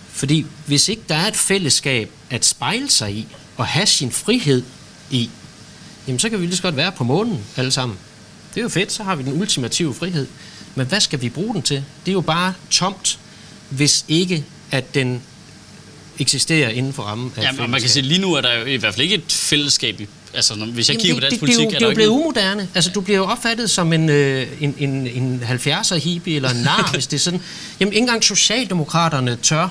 Fordi 0.09 0.45
hvis 0.65 0.89
ikke 0.89 1.01
der 1.09 1.15
er 1.15 1.27
et 1.27 1.35
fællesskab 1.35 2.11
at 2.29 2.45
spejle 2.45 2.89
sig 2.89 3.13
i, 3.13 3.27
og 3.57 3.67
have 3.67 3.85
sin 3.85 4.11
frihed 4.11 4.63
i, 5.11 5.29
jamen 6.07 6.19
så 6.19 6.29
kan 6.29 6.41
vi 6.41 6.45
lige 6.45 6.55
så 6.55 6.61
godt 6.61 6.75
være 6.75 6.91
på 6.91 7.03
månen 7.03 7.43
alle 7.57 7.71
sammen. 7.71 7.97
Det 8.53 8.59
er 8.59 8.63
jo 8.63 8.69
fedt, 8.69 8.91
så 8.91 9.03
har 9.03 9.15
vi 9.15 9.23
den 9.23 9.41
ultimative 9.41 9.93
frihed. 9.93 10.27
Men 10.75 10.87
hvad 10.87 10.99
skal 10.99 11.21
vi 11.21 11.29
bruge 11.29 11.53
den 11.53 11.61
til? 11.61 11.83
Det 12.05 12.11
er 12.11 12.13
jo 12.13 12.21
bare 12.21 12.53
tomt, 12.69 13.19
hvis 13.69 14.05
ikke 14.07 14.45
at 14.71 14.95
den 14.95 15.21
eksisterer 16.19 16.69
inden 16.69 16.93
for 16.93 17.03
rammen 17.03 17.31
af 17.37 17.41
Ja, 17.43 17.49
et 17.49 17.59
men 17.59 17.71
man 17.71 17.81
kan 17.81 17.89
sige, 17.89 18.03
lige 18.03 18.21
nu 18.21 18.33
er 18.33 18.41
der 18.41 18.53
jo 18.59 18.65
i 18.65 18.75
hvert 18.75 18.93
fald 18.93 19.03
ikke 19.03 19.15
et 19.15 19.31
fællesskab. 19.31 20.01
I, 20.01 20.07
altså, 20.33 20.55
når, 20.55 20.65
hvis 20.65 20.89
jeg 20.89 20.93
Jamen, 20.93 21.01
kigger 21.01 21.15
på 21.15 21.19
dansk 21.19 21.31
det, 21.31 21.39
politik, 21.39 21.57
det, 21.59 21.65
er 21.65 21.69
det, 21.69 21.73
der 21.73 21.79
det 21.79 21.83
er 21.83 21.85
jo 21.85 21.89
ikke 21.89 21.97
blevet 21.97 22.09
umoderne. 22.09 22.69
Altså, 22.75 22.89
du 22.91 23.01
bliver 23.01 23.17
jo 23.17 23.25
opfattet 23.25 23.69
som 23.69 23.93
en, 23.93 24.09
øh, 24.09 24.47
en, 24.61 24.75
en, 24.77 25.07
en 25.07 25.41
70'er 25.49 25.95
hippie 25.95 26.35
eller 26.35 26.49
en 26.49 26.55
nar, 26.57 26.89
hvis 26.93 27.07
det 27.07 27.17
er 27.17 27.21
sådan. 27.21 27.41
Jamen, 27.79 27.93
ikke 27.93 28.01
engang 28.01 28.23
Socialdemokraterne 28.23 29.35
tør 29.43 29.67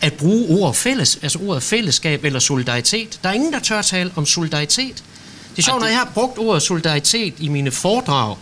at 0.00 0.12
bruge 0.12 0.60
ordet 0.60 0.76
fælles, 0.76 1.18
altså 1.22 1.38
ordet 1.46 1.62
fællesskab 1.62 2.24
eller 2.24 2.38
solidaritet. 2.40 3.18
Der 3.22 3.28
er 3.28 3.32
ingen, 3.32 3.52
der 3.52 3.58
tør 3.60 3.82
tale 3.82 4.10
om 4.16 4.26
solidaritet. 4.26 4.94
Det 4.96 5.58
er 5.58 5.62
sjovt, 5.62 5.68
Ej, 5.74 5.78
når 5.78 5.86
det- 5.86 5.90
jeg 5.92 5.98
har 5.98 6.10
brugt 6.14 6.38
ordet 6.38 6.62
solidaritet 6.62 7.34
i 7.38 7.48
mine 7.48 7.70
foredrag, 7.70 8.36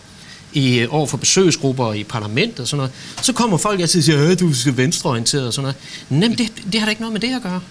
i, 0.53 0.79
øh, 0.79 0.93
over 0.93 1.07
for 1.07 1.17
besøgsgrupper 1.17 1.93
i 1.93 2.03
parlamentet 2.03 2.59
og 2.59 2.67
sådan 2.67 2.77
noget, 2.77 2.91
så 3.21 3.33
kommer 3.33 3.57
folk 3.57 3.79
altid 3.81 3.99
og 3.99 4.03
siger, 4.03 4.31
at 4.31 4.39
du 4.39 4.53
skal 4.53 4.77
venstreorienteret 4.77 5.47
og 5.47 5.53
sådan 5.53 5.73
noget. 6.09 6.29
Nej, 6.29 6.37
det, 6.37 6.71
det 6.71 6.79
har 6.79 6.85
da 6.85 6.89
ikke 6.89 7.01
noget 7.01 7.13
med 7.13 7.21
det 7.21 7.35
at 7.35 7.41
gøre. 7.41 7.61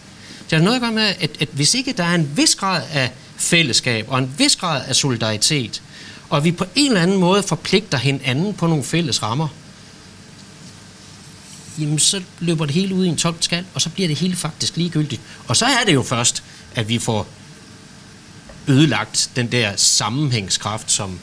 Det 0.50 0.58
har 0.58 0.64
noget 0.64 0.76
at 0.76 0.82
gøre 0.82 0.92
med, 0.92 1.14
at, 1.20 1.30
at 1.40 1.48
hvis 1.52 1.74
ikke 1.74 1.92
der 1.92 2.04
er 2.04 2.14
en 2.14 2.30
vis 2.36 2.54
grad 2.54 2.82
af 2.92 3.12
fællesskab 3.36 4.06
og 4.08 4.18
en 4.18 4.34
vis 4.38 4.56
grad 4.56 4.82
af 4.88 4.96
solidaritet, 4.96 5.82
og 6.28 6.44
vi 6.44 6.52
på 6.52 6.64
en 6.74 6.86
eller 6.86 7.00
anden 7.00 7.16
måde 7.16 7.42
forpligter 7.42 7.98
hinanden 7.98 8.54
på 8.54 8.66
nogle 8.66 8.84
fælles 8.84 9.22
rammer, 9.22 9.48
jamen 11.78 11.98
så 11.98 12.22
løber 12.40 12.66
det 12.66 12.74
hele 12.74 12.94
ud 12.94 13.04
i 13.04 13.08
en 13.08 13.16
tom 13.16 13.36
skal, 13.40 13.64
og 13.74 13.80
så 13.80 13.90
bliver 13.90 14.08
det 14.08 14.18
hele 14.18 14.36
faktisk 14.36 14.76
ligegyldigt. 14.76 15.20
Og 15.48 15.56
så 15.56 15.64
er 15.64 15.84
det 15.86 15.94
jo 15.94 16.02
først, 16.02 16.42
at 16.74 16.88
vi 16.88 16.98
får 16.98 17.28
ødelagt 18.68 19.30
den 19.36 19.52
der 19.52 19.76
sammenhængskraft, 19.76 20.90
som 20.90 21.18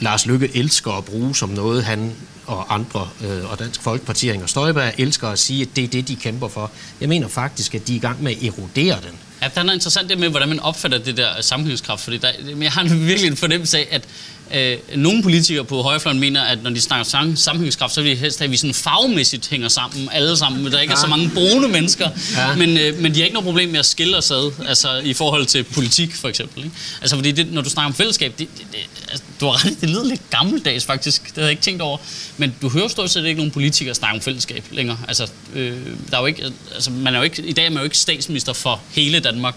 Lars 0.00 0.26
Lykke 0.26 0.56
elsker 0.56 0.92
at 0.92 1.04
bruge 1.04 1.36
som 1.36 1.48
noget, 1.48 1.84
han 1.84 2.12
og 2.46 2.74
andre, 2.74 3.08
øh, 3.24 3.50
og 3.50 3.58
Dansk 3.58 3.82
Folkeparti 3.82 4.28
og 4.28 4.34
Inger 4.34 4.46
Støjberg 4.46 4.92
elsker 4.98 5.28
at 5.28 5.38
sige, 5.38 5.62
at 5.62 5.68
det 5.76 5.84
er 5.84 5.88
det, 5.88 6.08
de 6.08 6.16
kæmper 6.16 6.48
for. 6.48 6.70
Jeg 7.00 7.08
mener 7.08 7.28
faktisk, 7.28 7.74
at 7.74 7.88
de 7.88 7.92
er 7.92 7.96
i 7.96 8.00
gang 8.00 8.22
med 8.22 8.32
at 8.32 8.42
erodere 8.42 8.96
den. 9.00 9.18
Ja, 9.42 9.48
der 9.54 9.60
er 9.60 9.64
noget 9.64 9.76
interessant 9.76 10.08
det 10.08 10.18
med, 10.18 10.28
hvordan 10.28 10.48
man 10.48 10.60
opfatter 10.60 10.98
det 10.98 11.16
der 11.16 11.28
sammenhængskraft, 11.40 12.04
fordi 12.04 12.16
der, 12.16 12.28
jeg 12.60 12.72
har 12.72 12.84
virkelig 12.94 13.30
en 13.30 13.36
fornemmelse 13.36 13.78
af, 13.78 13.88
at, 13.90 14.04
Øh, 14.54 14.78
nogle 14.96 15.22
politikere 15.22 15.64
på 15.64 15.82
højrefløjen 15.82 16.20
mener, 16.20 16.42
at 16.42 16.62
når 16.62 16.70
de 16.70 16.80
snakker 16.80 17.04
sam- 17.04 17.36
sammenhængskraft, 17.36 17.94
så 17.94 18.02
vil 18.02 18.10
de 18.10 18.16
helst 18.16 18.38
have, 18.38 18.44
at 18.44 18.50
vi 18.50 18.56
sådan 18.56 18.74
farvemæssigt 18.74 19.48
hænger 19.48 19.68
sammen, 19.68 20.08
alle 20.12 20.36
sammen, 20.36 20.62
men 20.62 20.72
der 20.72 20.80
ikke 20.80 20.92
er 20.92 20.96
så 20.98 21.06
mange 21.06 21.30
brune 21.34 21.68
mennesker. 21.68 22.08
Ja. 22.36 22.56
Men, 22.56 22.78
øh, 22.78 22.98
men 22.98 23.14
de 23.14 23.18
har 23.18 23.24
ikke 23.24 23.34
noget 23.34 23.44
problem 23.44 23.68
med 23.68 23.78
at 23.78 23.86
skille 23.86 24.16
os 24.16 24.30
ad, 24.30 24.52
altså 24.68 24.96
i 24.98 25.12
forhold 25.14 25.46
til 25.46 25.62
politik 25.62 26.14
for 26.14 26.28
eksempel. 26.28 26.64
Ikke? 26.64 26.76
Altså 27.00 27.16
fordi 27.16 27.32
det, 27.32 27.52
når 27.52 27.62
du 27.62 27.70
snakker 27.70 27.86
om 27.86 27.94
fællesskab, 27.94 28.32
det, 28.38 28.48
det, 28.58 28.66
det, 28.72 28.78
altså, 29.10 29.24
du 29.40 29.46
har 29.46 29.66
ret, 29.66 29.80
det 29.80 29.90
lyder 29.90 30.04
lidt 30.04 30.30
gammeldags 30.30 30.84
faktisk, 30.84 31.22
det 31.22 31.34
havde 31.34 31.46
jeg 31.46 31.50
ikke 31.50 31.62
tænkt 31.62 31.82
over. 31.82 31.98
Men 32.36 32.54
du 32.62 32.68
hører 32.68 32.88
stort 32.88 33.10
set 33.10 33.24
ikke 33.24 33.36
nogen 33.36 33.50
politikere 33.50 33.94
snakke 33.94 34.14
om 34.14 34.20
fællesskab 34.20 34.64
længere. 34.70 34.98
Altså, 35.08 35.30
øh, 35.54 35.76
der 36.10 36.16
er 36.16 36.20
jo 36.20 36.26
ikke, 36.26 36.52
altså 36.74 36.90
man 36.90 37.14
er 37.14 37.18
jo 37.18 37.24
ikke, 37.24 37.42
i 37.42 37.52
dag 37.52 37.66
er 37.66 37.70
man 37.70 37.78
jo 37.78 37.84
ikke 37.84 37.98
statsminister 37.98 38.52
for 38.52 38.80
hele 38.90 39.20
Danmark. 39.20 39.54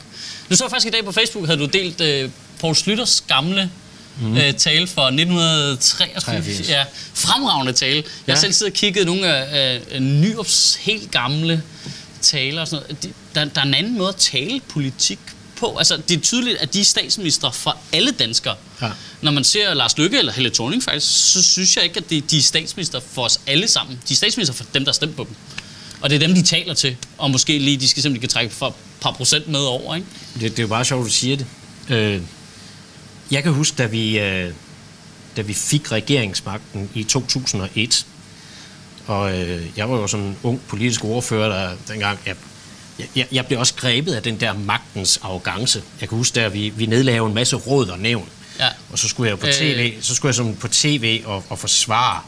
Nu 0.49 0.55
så 0.55 0.63
jeg 0.63 0.71
faktisk 0.71 0.87
i 0.87 0.91
dag 0.91 1.05
på 1.05 1.11
Facebook, 1.11 1.45
havde 1.45 1.59
du 1.59 1.65
delt 1.65 2.01
øh, 2.01 2.29
Poul 2.59 2.75
Slytters 2.75 3.23
gamle 3.27 3.69
mm. 4.21 4.37
øh, 4.37 4.53
tale 4.53 4.87
fra 4.87 5.07
1983. 5.07 6.23
83. 6.23 6.69
Ja, 6.69 6.83
fremragende 7.13 7.73
tale. 7.73 8.03
Jeg 8.27 8.35
har 8.35 8.41
selv 8.41 8.53
siddet 8.53 8.73
og 8.73 8.77
kigget 8.77 9.05
nogle 9.05 9.27
af, 9.27 9.81
af 9.91 10.01
Nyrups 10.01 10.75
helt 10.75 11.11
gamle 11.11 11.63
taler 12.21 12.61
og 12.61 12.67
sådan 12.67 12.83
noget. 12.83 13.03
De, 13.03 13.13
der, 13.35 13.45
der 13.45 13.61
er 13.61 13.65
en 13.65 13.73
anden 13.73 13.97
måde 13.97 14.09
at 14.09 14.15
tale 14.15 14.61
politik 14.69 15.19
på. 15.55 15.77
Altså, 15.77 15.97
det 16.09 16.17
er 16.17 16.21
tydeligt, 16.21 16.57
at 16.57 16.73
de 16.73 16.79
er 16.79 16.83
statsminister 16.83 17.51
for 17.51 17.77
alle 17.93 18.11
danskere. 18.11 18.55
Ja. 18.81 18.89
Når 19.21 19.31
man 19.31 19.43
ser 19.43 19.73
Lars 19.73 19.97
Løkke 19.97 20.17
eller 20.17 20.31
Helle 20.31 20.49
Thorning 20.49 20.83
faktisk, 20.83 21.33
så 21.33 21.43
synes 21.43 21.75
jeg 21.75 21.83
ikke, 21.83 21.97
at 21.97 22.09
de, 22.09 22.21
de 22.21 22.37
er 22.37 22.41
statsminister 22.41 22.99
for 23.11 23.23
os 23.23 23.39
alle 23.47 23.67
sammen. 23.67 23.99
De 24.07 24.13
er 24.13 24.15
statsminister 24.15 24.53
for 24.53 24.63
dem, 24.73 24.83
der 24.83 24.91
har 24.91 24.93
stemt 24.93 25.15
på 25.15 25.23
dem. 25.23 25.35
Og 26.01 26.09
det 26.09 26.15
er 26.15 26.27
dem, 26.27 26.35
de 26.35 26.41
taler 26.41 26.73
til. 26.73 26.95
Og 27.17 27.31
måske 27.31 27.59
lige, 27.59 27.77
de 27.77 27.87
skal 27.87 28.03
simpelthen 28.03 28.21
kan 28.21 28.29
trække 28.29 28.53
for 28.53 28.67
et 28.67 28.73
par 29.01 29.11
procent 29.11 29.47
med 29.47 29.59
over, 29.59 29.95
ikke? 29.95 30.07
Det, 30.33 30.41
det 30.41 30.59
er 30.59 30.63
jo 30.63 30.67
bare 30.67 30.85
sjovt, 30.85 31.01
at 31.01 31.05
du 31.05 31.11
siger 31.11 31.37
det. 31.37 31.45
Øh, 31.89 32.21
jeg 33.31 33.43
kan 33.43 33.53
huske, 33.53 33.75
da 33.77 33.85
vi, 33.85 34.19
øh, 34.19 34.51
da 35.37 35.41
vi 35.41 35.53
fik 35.53 35.91
regeringsmagten 35.91 36.89
i 36.93 37.03
2001, 37.03 38.05
og 39.07 39.39
øh, 39.41 39.65
jeg 39.77 39.89
var 39.89 39.97
jo 39.97 40.07
sådan 40.07 40.25
en 40.25 40.37
ung 40.43 40.61
politisk 40.67 41.03
ordfører, 41.03 41.49
der 41.49 41.75
dengang, 41.87 42.19
jeg, 42.25 42.35
jeg, 43.15 43.27
jeg 43.31 43.45
blev 43.45 43.59
også 43.59 43.73
grebet 43.75 44.13
af 44.13 44.23
den 44.23 44.39
der 44.39 44.53
magtens 44.53 45.19
arrogance. 45.23 45.81
Jeg 46.01 46.09
kan 46.09 46.17
huske, 46.17 46.35
da 46.35 46.47
vi, 46.47 46.69
vi 46.69 46.85
nedlagde 46.85 47.19
en 47.25 47.33
masse 47.33 47.55
råd 47.55 47.87
og 47.87 47.99
nævn, 47.99 48.29
Ja. 48.59 48.67
og 48.91 48.99
så 48.99 49.07
skulle 49.07 49.29
jeg 49.29 49.39
på 49.39 49.47
Øh. 49.47 49.53
tv, 49.53 49.93
så 50.01 50.15
skulle 50.15 50.29
jeg 50.29 50.35
sådan 50.35 50.55
på 50.55 50.67
tv 50.67 51.21
og, 51.25 51.43
og 51.49 51.59
forsvare 51.59 52.21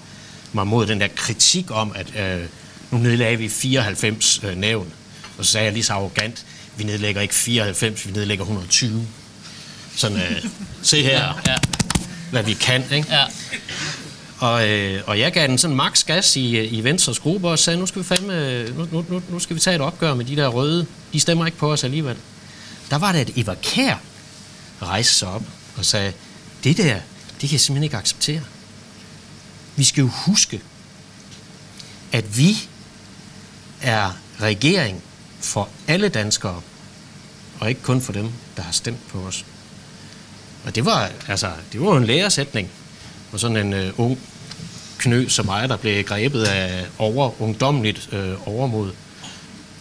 mig 0.53 0.67
mod 0.67 0.85
den 0.87 1.01
der 1.01 1.07
kritik 1.15 1.65
om, 1.71 1.91
at 1.95 2.37
øh, 2.39 2.45
nu 2.91 2.97
nedlagde 2.97 3.37
vi 3.37 3.49
94 3.49 4.39
øh, 4.43 4.55
nævn. 4.57 4.87
Og 5.37 5.45
så 5.45 5.51
sagde 5.51 5.65
jeg 5.65 5.73
lige 5.73 5.83
så 5.83 5.93
arrogant, 5.93 6.45
vi 6.77 6.83
nedlægger 6.83 7.21
ikke 7.21 7.33
94, 7.33 8.07
vi 8.07 8.11
nedlægger 8.11 8.43
120. 8.45 9.07
Sådan, 9.97 10.17
øh, 10.17 10.45
se 10.81 11.03
her, 11.03 11.41
Ja, 11.47 11.55
hvad 12.31 12.43
vi 12.43 12.53
kan, 12.53 12.83
ikke? 12.91 13.07
ja. 13.09 13.23
Og, 14.39 14.69
øh, 14.69 15.01
og 15.07 15.19
jeg 15.19 15.31
gav 15.31 15.47
den 15.47 15.57
sådan 15.57 15.75
max 15.75 16.05
gas 16.05 16.35
i, 16.35 16.57
i 16.65 16.83
Venstres 16.83 17.19
gruppe 17.19 17.47
og 17.47 17.59
sagde, 17.59 17.79
nu 17.79 17.85
skal 17.85 18.01
vi 18.01 18.07
fandme, 18.07 18.63
nu, 18.69 18.87
nu, 18.91 19.05
nu, 19.09 19.21
nu 19.29 19.39
skal 19.39 19.55
vi 19.55 19.59
tage 19.61 19.75
et 19.75 19.81
opgør 19.81 20.13
med 20.13 20.25
de 20.25 20.35
der 20.35 20.47
røde. 20.47 20.85
De 21.13 21.19
stemmer 21.19 21.45
ikke 21.45 21.57
på 21.57 21.71
os 21.71 21.83
alligevel. 21.83 22.17
Der 22.89 22.95
var 22.97 23.11
det, 23.11 23.19
at 23.19 23.31
Eva 23.35 23.55
Kær 23.63 23.95
rejste 24.81 25.13
sig 25.13 25.27
op 25.27 25.43
og 25.77 25.85
sagde, 25.85 26.13
det 26.63 26.77
der, 26.77 26.93
det 27.41 27.49
kan 27.49 27.51
jeg 27.51 27.59
simpelthen 27.61 27.83
ikke 27.83 27.97
acceptere. 27.97 28.41
Vi 29.75 29.83
skal 29.83 30.01
jo 30.01 30.07
huske, 30.07 30.61
at 32.11 32.37
vi 32.37 32.57
er 33.81 34.11
regering 34.41 35.03
for 35.39 35.69
alle 35.87 36.09
danskere, 36.09 36.61
og 37.59 37.69
ikke 37.69 37.81
kun 37.81 38.01
for 38.01 38.13
dem, 38.13 38.29
der 38.57 38.63
har 38.63 38.71
stemt 38.71 39.07
på 39.07 39.19
os. 39.19 39.45
Og 40.65 40.75
det 40.75 40.85
var, 40.85 41.11
altså, 41.27 41.51
det 41.73 41.81
var 41.81 41.87
jo 41.87 41.97
en 41.97 42.05
læresætning 42.05 42.69
for 43.29 43.37
sådan 43.37 43.57
en 43.57 43.73
øh, 43.73 43.93
ung 43.97 44.19
knø 44.97 45.27
som 45.29 45.45
mig, 45.45 45.69
der 45.69 45.77
blev 45.77 46.03
grebet 46.03 46.43
af 46.43 46.85
over, 46.97 47.41
ungdomligt 47.41 48.09
øh, 48.11 48.47
overmod. 48.47 48.91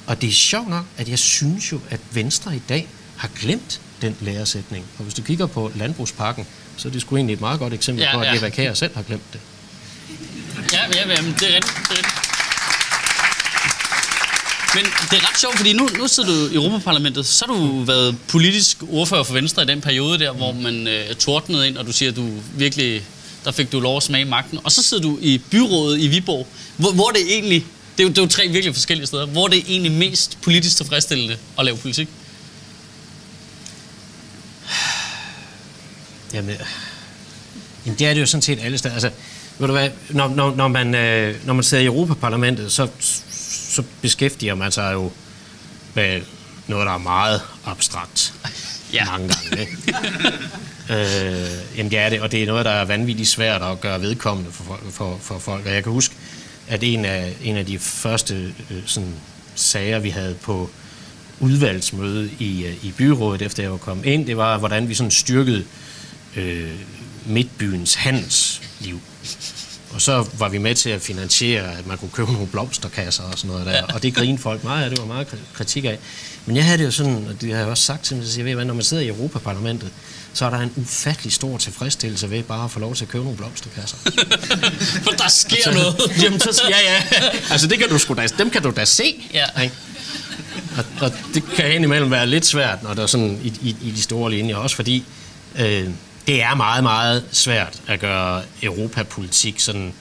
Og 0.06 0.20
det 0.20 0.28
er 0.28 0.32
sjovt 0.32 0.68
nok, 0.68 0.84
at 0.96 1.08
jeg 1.08 1.18
synes 1.18 1.72
jo, 1.72 1.80
at 1.90 2.00
Venstre 2.12 2.56
i 2.56 2.62
dag 2.68 2.88
har 3.16 3.30
glemt 3.40 3.80
den 4.02 4.16
læresætning. 4.20 4.84
Og 4.98 5.04
hvis 5.04 5.14
du 5.14 5.22
kigger 5.22 5.46
på 5.46 5.72
landbrugspakken, 5.74 6.46
så 6.76 6.88
er 6.88 6.92
det 6.92 7.00
sgu 7.00 7.16
egentlig 7.16 7.34
et 7.34 7.40
meget 7.40 7.58
godt 7.58 7.72
eksempel 7.72 8.02
Ja, 8.02 8.14
på, 8.14 8.20
at 8.20 8.26
ja. 8.26 8.38
Eva 8.38 8.48
Kjær 8.48 8.74
selv 8.74 8.94
har 8.94 9.02
glemt 9.02 9.32
det. 9.32 9.40
Ja, 10.72 10.78
ja, 10.94 11.08
ja 11.08 11.22
men 11.22 11.32
det 11.32 11.50
er 11.50 11.54
rigtigt. 11.54 12.35
Men 14.74 14.84
det 14.84 15.18
er 15.18 15.30
ret 15.30 15.40
sjovt, 15.40 15.56
fordi 15.56 15.72
nu, 15.72 15.88
nu 15.98 16.08
sidder 16.08 16.28
du 16.28 16.52
i 16.52 16.54
Europaparlamentet, 16.54 17.26
så 17.26 17.44
har 17.46 17.54
du 17.54 17.82
været 17.82 18.16
politisk 18.28 18.82
ordfører 18.90 19.22
for 19.22 19.34
Venstre 19.34 19.62
i 19.62 19.66
den 19.66 19.80
periode 19.80 20.18
der, 20.18 20.32
hvor 20.32 20.52
man 20.52 20.86
øh, 20.86 21.14
tordnede 21.14 21.68
ind, 21.68 21.76
og 21.76 21.86
du 21.86 21.92
siger, 21.92 22.10
at 22.10 22.16
du 22.16 22.28
virkelig, 22.54 23.02
der 23.44 23.52
fik 23.52 23.72
du 23.72 23.80
lov 23.80 23.96
at 23.96 24.02
smage 24.02 24.24
magten. 24.24 24.58
Og 24.64 24.72
så 24.72 24.82
sidder 24.82 25.02
du 25.02 25.18
i 25.20 25.38
byrådet 25.50 26.00
i 26.00 26.08
Viborg, 26.08 26.46
hvor, 26.76 26.92
hvor 26.92 27.10
det 27.10 27.20
egentlig, 27.32 27.66
det 27.96 28.02
er, 28.02 28.04
jo, 28.04 28.08
det 28.08 28.18
er 28.18 28.22
jo 28.22 28.28
tre 28.28 28.48
virkelig 28.48 28.74
forskellige 28.74 29.06
steder, 29.06 29.26
hvor 29.26 29.48
det 29.48 29.58
er 29.58 29.62
egentlig 29.68 29.92
mest 29.92 30.38
politisk 30.42 30.76
tilfredsstillende 30.76 31.36
at 31.58 31.64
lave 31.64 31.76
politik. 31.76 32.08
Jamen, 36.34 36.56
jamen, 37.86 37.98
det 37.98 38.06
er 38.06 38.14
det 38.14 38.20
jo 38.20 38.26
sådan 38.26 38.42
set 38.42 38.58
alle 38.62 38.78
steder. 38.78 38.94
Altså, 38.94 39.10
ved 39.58 39.66
du 39.66 39.72
hvad, 39.72 39.90
når, 40.10 40.28
når, 40.28 40.54
når, 40.54 40.68
man, 40.68 40.94
øh, 40.94 41.46
når 41.46 41.54
man 41.54 41.64
sidder 41.64 41.82
i 41.82 41.86
Europaparlamentet, 41.86 42.72
så, 42.72 42.88
så 43.76 43.82
beskæftiger 44.02 44.54
man 44.54 44.72
sig 44.72 44.92
jo 44.92 45.10
med 45.94 46.22
noget, 46.66 46.86
der 46.86 46.92
er 46.92 46.98
meget 46.98 47.40
abstrakt. 47.64 48.34
Ja. 48.92 49.04
Mange 49.04 49.28
gange, 49.28 49.60
ikke? 49.60 49.76
øh, 50.90 51.76
jamen 51.76 51.90
det 51.90 51.98
er 51.98 52.08
det, 52.08 52.20
og 52.20 52.32
det 52.32 52.42
er 52.42 52.46
noget, 52.46 52.64
der 52.64 52.70
er 52.70 52.84
vanvittigt 52.84 53.28
svært 53.28 53.62
at 53.62 53.80
gøre 53.80 54.00
vedkommende 54.00 54.52
for, 54.52 54.80
for, 54.90 55.18
for, 55.22 55.38
folk. 55.38 55.66
Og 55.66 55.72
jeg 55.72 55.82
kan 55.82 55.92
huske, 55.92 56.14
at 56.68 56.82
en 56.82 57.04
af, 57.04 57.36
en 57.42 57.56
af 57.56 57.66
de 57.66 57.78
første 57.78 58.54
øh, 58.70 58.82
sådan, 58.86 59.14
sager, 59.54 59.98
vi 59.98 60.10
havde 60.10 60.34
på 60.34 60.70
udvalgsmøde 61.40 62.30
i, 62.38 62.64
øh, 62.64 62.84
i 62.84 62.92
byrådet, 62.96 63.42
efter 63.42 63.62
jeg 63.62 63.72
var 63.72 63.78
kommet 63.78 64.06
ind, 64.06 64.26
det 64.26 64.36
var, 64.36 64.58
hvordan 64.58 64.88
vi 64.88 64.94
sådan 64.94 65.10
styrkede 65.10 65.64
øh, 66.36 66.70
midtbyens 67.26 67.94
handelsliv. 67.94 69.00
Og 69.96 70.02
så 70.02 70.26
var 70.38 70.48
vi 70.48 70.58
med 70.58 70.74
til 70.74 70.90
at 70.90 71.00
finansiere, 71.02 71.78
at 71.78 71.86
man 71.86 71.98
kunne 71.98 72.10
købe 72.10 72.32
nogle 72.32 72.46
blomsterkasser 72.46 73.22
og 73.22 73.38
sådan 73.38 73.50
noget 73.50 73.66
der. 73.66 73.82
Og 73.82 74.02
det 74.02 74.14
grinede 74.14 74.38
folk 74.42 74.64
meget 74.64 74.84
af, 74.84 74.90
det 74.90 74.98
var 74.98 75.04
meget 75.06 75.26
kri- 75.26 75.54
kritik 75.56 75.84
af. 75.84 75.98
Men 76.46 76.56
jeg 76.56 76.64
havde 76.64 76.78
det 76.78 76.84
jo 76.84 76.90
sådan, 76.90 77.26
og 77.28 77.40
det 77.40 77.52
har 77.52 77.58
jeg 77.58 77.68
også 77.68 77.82
sagt 77.84 78.04
til 78.04 78.16
dem, 78.16 78.24
så 78.24 78.38
jeg 78.38 78.44
ved, 78.44 78.54
hvad, 78.54 78.64
når 78.64 78.74
man 78.74 78.82
sidder 78.82 79.02
i 79.02 79.08
Europaparlamentet, 79.08 79.90
så 80.32 80.46
er 80.46 80.50
der 80.50 80.58
en 80.58 80.72
ufattelig 80.76 81.32
stor 81.32 81.58
tilfredsstillelse 81.58 82.30
ved 82.30 82.42
bare 82.42 82.64
at 82.64 82.70
få 82.70 82.80
lov 82.80 82.94
til 82.94 83.04
at 83.04 83.08
købe 83.08 83.24
nogle 83.24 83.38
blomsterkasser. 83.38 83.96
For 85.04 85.10
der 85.10 85.28
sker 85.28 85.72
noget. 85.72 85.96
Jamen, 86.22 86.40
så, 86.40 86.62
ja, 86.70 86.92
ja. 86.92 87.02
Altså, 87.52 87.66
det 87.66 87.78
kan 87.78 87.88
du 87.88 87.98
sgu 87.98 88.14
da, 88.14 88.26
dem 88.38 88.50
kan 88.50 88.62
du 88.62 88.72
da 88.76 88.84
se. 88.84 89.24
Ja. 89.34 89.62
Ikke? 89.62 89.74
Og, 90.78 90.84
og, 91.00 91.12
det 91.34 91.42
kan 91.56 91.72
indimellem 91.74 92.10
være 92.10 92.26
lidt 92.26 92.46
svært, 92.46 92.82
når 92.82 92.94
der 92.94 93.02
er 93.02 93.06
sådan 93.06 93.40
i, 93.44 93.52
i, 93.62 93.76
i 93.82 93.90
de 93.90 94.02
store 94.02 94.30
linjer, 94.30 94.56
også 94.56 94.76
fordi 94.76 95.04
øh, 95.58 95.88
det 96.26 96.42
er 96.42 96.54
meget, 96.54 96.82
meget 96.82 97.24
svært 97.32 97.82
at 97.86 98.00
gøre 98.00 98.42
europapolitik 98.62 99.60
sådan 99.60 99.92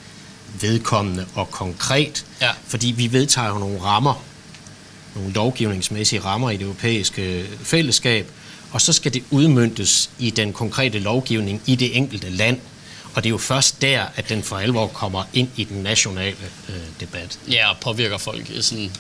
vedkommende 0.62 1.26
og 1.36 1.52
konkret, 1.52 2.26
Ja. 2.42 2.50
fordi 2.68 2.88
vi 2.98 3.12
vedtager 3.12 3.48
jo 3.50 3.58
nogle 3.58 3.82
rammer, 3.82 4.24
nogle 5.16 5.34
lovgivningsmæssige 5.34 6.20
rammer 6.20 6.50
i 6.50 6.58
det 6.58 6.64
europæiske 6.64 7.46
fællesskab, 7.64 8.32
og 8.72 8.82
så 8.82 8.94
skal 8.94 9.14
det 9.14 9.24
udmyndtes 9.32 10.10
i 10.20 10.30
den 10.30 10.54
konkrete 10.54 11.00
lovgivning 11.00 11.62
i 11.66 11.76
det 11.76 11.98
enkelte 11.98 12.30
land. 12.30 12.60
Og 13.14 13.24
det 13.24 13.30
er 13.30 13.32
jo 13.32 13.38
først 13.38 13.82
der, 13.82 14.04
at 14.16 14.30
den 14.30 14.44
for 14.44 14.58
alvor 14.58 14.88
kommer 14.88 15.24
ind 15.34 15.48
i 15.56 15.64
den 15.64 15.84
nationale 15.84 16.36
øh, 16.70 16.76
debat. 17.00 17.40
Ja, 17.52 17.70
og 17.70 17.78
påvirker 17.82 18.18
folk 18.18 18.48
sådan 18.62 18.92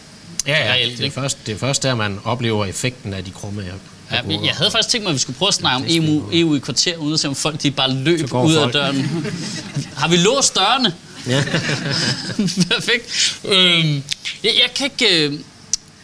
Ja, 0.48 0.65
ja 0.65 0.72
reelt, 0.72 0.91
det, 0.91 1.00
er 1.00 1.03
ikke? 1.03 1.13
først, 1.13 1.38
det 1.46 1.53
er 1.53 1.58
først 1.58 1.84
der, 1.84 1.96
man 1.96 2.20
oplever 2.24 2.65
effekten 2.65 3.13
af 3.13 3.24
de 3.25 3.32
krumme 3.32 3.63
af 3.63 3.72
Ja, 4.12 4.21
jeg 4.43 4.53
havde 4.55 4.71
faktisk 4.71 4.89
tænkt 4.89 5.03
mig, 5.03 5.09
at 5.09 5.13
vi 5.13 5.19
skulle 5.19 5.38
prøve 5.38 5.47
at 5.47 5.53
snakke 5.53 5.75
om 5.77 5.85
EU, 5.89 6.27
vi 6.29 6.39
EU 6.39 6.55
i 6.55 6.59
kvarter, 6.59 6.97
uden 6.97 7.13
at 7.13 7.19
se, 7.19 7.27
om 7.27 7.35
folk 7.35 7.63
de 7.63 7.71
bare 7.71 7.91
løb 7.93 8.33
ud 8.33 8.53
af 8.53 8.62
folk. 8.62 8.74
døren. 8.74 9.25
Har 9.95 10.07
vi 10.07 10.17
låst 10.17 10.55
dørene? 10.55 10.93
Ja. 11.27 11.43
Perfekt. 12.71 13.38
Øhm, 13.45 14.03
jeg, 14.43 14.51
jeg 14.63 14.69
kan 14.75 14.85
ikke... 15.00 15.25
Øh, 15.25 15.39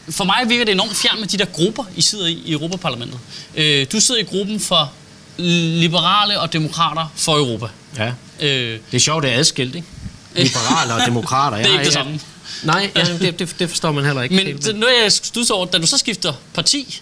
for 0.09 0.23
mig 0.23 0.35
virker 0.49 0.65
det 0.65 0.71
enormt 0.71 0.95
fjern 0.95 1.19
med 1.19 1.27
de 1.27 1.37
der 1.37 1.45
grupper, 1.45 1.83
I 1.95 2.01
sidder 2.01 2.27
i 2.27 2.31
i 2.45 2.51
Europaparlamentet. 2.51 3.19
Øh, 3.55 3.85
du 3.91 3.99
sidder 3.99 4.21
i 4.21 4.23
gruppen 4.23 4.59
for 4.59 4.91
liberale 5.37 6.39
og 6.39 6.53
demokrater 6.53 7.11
for 7.15 7.37
Europa. 7.37 7.65
ja. 7.97 8.11
Øh, 8.39 8.79
Det 8.91 8.97
er 8.97 8.99
sjovt, 8.99 9.23
det 9.23 9.31
er 9.33 9.37
adskilt, 9.37 9.75
ikke? 9.75 9.87
Liberaler 10.35 10.93
og 10.93 11.01
demokrater. 11.05 11.57
Det 11.57 11.65
er 11.67 11.71
ikke 11.71 11.85
det 11.85 11.93
samme. 11.93 12.19
Nej, 12.63 12.91
ja, 12.95 13.05
det, 13.19 13.39
det, 13.39 13.55
det 13.59 13.69
forstår 13.69 13.91
man 13.91 14.05
heller 14.05 14.21
ikke. 14.21 14.35
men 14.35 14.45
helt. 14.45 14.75
nu 14.75 14.85
er 14.85 15.01
jeg 15.03 15.11
studset 15.11 15.51
over, 15.51 15.65
da 15.65 15.77
du 15.77 15.87
så 15.87 15.97
skifter 15.97 16.33
parti 16.53 17.01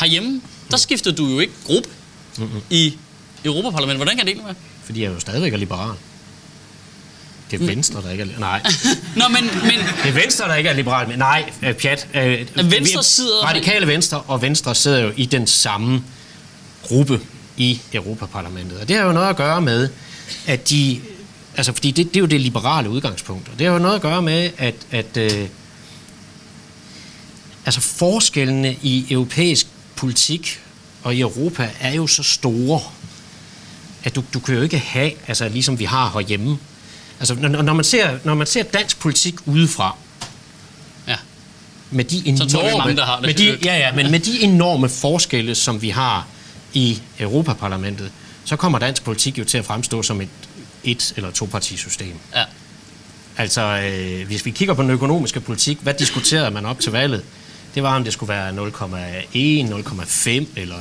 herhjemme, 0.00 0.40
der 0.70 0.76
skifter 0.76 1.10
du 1.12 1.26
jo 1.28 1.38
ikke 1.38 1.52
gruppe 1.66 1.88
i 2.70 2.96
Europaparlamentet. 3.44 3.98
Hvordan 3.98 4.16
kan 4.16 4.26
det 4.26 4.32
egentlig 4.32 4.46
være? 4.46 4.54
Fordi 4.84 5.00
jeg 5.02 5.08
er 5.08 5.12
jo 5.14 5.20
stadigvæk 5.20 5.52
er 5.52 5.56
liberal. 5.56 5.96
Det 7.50 7.60
er 7.62 7.66
Venstre, 7.66 8.02
der 8.02 8.10
ikke 8.10 8.20
er 8.22 8.26
liberal. 8.26 8.40
Nej, 8.40 8.62
Nå, 9.16 9.24
men, 9.28 9.44
men 9.62 9.78
det 10.02 10.08
er 10.08 10.12
Venstre, 10.12 10.48
der 10.48 10.54
ikke 10.54 10.70
er 10.70 10.74
liberal. 10.74 11.08
Men 11.08 11.18
nej, 11.18 11.50
øh, 11.62 11.74
pjat. 11.74 12.08
Øh, 12.14 12.46
Venstre 12.72 13.02
sidder- 13.02 13.44
Radikale 13.44 13.86
Venstre 13.86 14.20
og 14.20 14.42
Venstre 14.42 14.74
sidder 14.74 15.00
jo 15.00 15.12
i 15.16 15.26
den 15.26 15.46
samme 15.46 16.04
gruppe 16.82 17.20
i 17.56 17.80
Europaparlamentet. 17.92 18.78
Og 18.78 18.88
det 18.88 18.96
har 18.96 19.04
jo 19.04 19.12
noget 19.12 19.28
at 19.28 19.36
gøre 19.36 19.60
med, 19.60 19.88
at 20.46 20.70
de... 20.70 21.00
Altså, 21.56 21.72
fordi 21.72 21.90
det, 21.90 22.06
det 22.08 22.16
er 22.16 22.20
jo 22.20 22.26
det 22.26 22.40
liberale 22.40 22.90
udgangspunkt. 22.90 23.48
Og 23.48 23.58
det 23.58 23.66
har 23.66 23.72
jo 23.72 23.78
noget 23.78 23.94
at 23.94 24.02
gøre 24.02 24.22
med, 24.22 24.50
at, 24.58 24.74
at 24.90 25.16
øh, 25.16 25.48
altså 27.66 27.80
forskellene 27.80 28.76
i 28.82 29.06
europæisk 29.10 29.66
politik 30.00 30.60
og 31.02 31.14
i 31.14 31.20
Europa 31.20 31.70
er 31.80 31.94
jo 31.94 32.06
så 32.06 32.22
store, 32.22 32.80
at 34.04 34.16
du, 34.16 34.24
du 34.34 34.40
kan 34.40 34.54
jo 34.54 34.62
ikke 34.62 34.78
have, 34.78 35.12
altså 35.26 35.48
ligesom 35.48 35.78
vi 35.78 35.84
har 35.84 36.10
herhjemme. 36.14 36.58
Altså, 37.18 37.34
når, 37.34 37.48
når, 37.62 37.72
man 37.72 37.84
ser, 37.84 38.18
når 38.24 38.34
man 38.34 38.46
ser 38.46 38.62
dansk 38.62 38.98
politik 39.00 39.34
udefra, 39.46 39.96
Ja. 41.08 41.16
med 41.90 42.04
de 42.04 42.22
enorme, 42.28 42.78
mange, 42.78 42.96
der 42.96 43.04
har 43.06 43.16
det. 43.16 43.26
med 43.26 43.34
de, 43.34 43.58
ja, 43.64 43.76
ja, 43.78 43.92
men 43.94 44.10
med 44.10 44.20
de 44.20 44.40
enorme 44.42 44.88
forskelle, 44.88 45.54
som 45.54 45.82
vi 45.82 45.88
har 45.90 46.26
i 46.72 47.00
Europaparlamentet, 47.18 48.10
så 48.44 48.56
kommer 48.56 48.78
dansk 48.78 49.04
politik 49.04 49.38
jo 49.38 49.44
til 49.44 49.58
at 49.58 49.64
fremstå 49.64 50.02
som 50.02 50.20
et 50.20 50.28
et- 50.84 51.12
eller 51.16 51.30
to-partisystem. 51.30 52.14
Ja. 52.34 52.44
Altså, 53.36 53.62
øh, 53.62 54.26
hvis 54.26 54.44
vi 54.44 54.50
kigger 54.50 54.74
på 54.74 54.82
den 54.82 54.90
økonomiske 54.90 55.40
politik, 55.40 55.78
hvad 55.82 55.94
diskuterede 55.94 56.50
man 56.50 56.66
op 56.66 56.80
til 56.80 56.92
valget? 56.92 57.22
Det 57.74 57.82
var, 57.82 57.96
om 57.96 58.04
det 58.04 58.12
skulle 58.12 58.28
være 58.28 58.50
0,1, 58.50 58.54
0,5 59.90 60.46
eller 60.56 60.76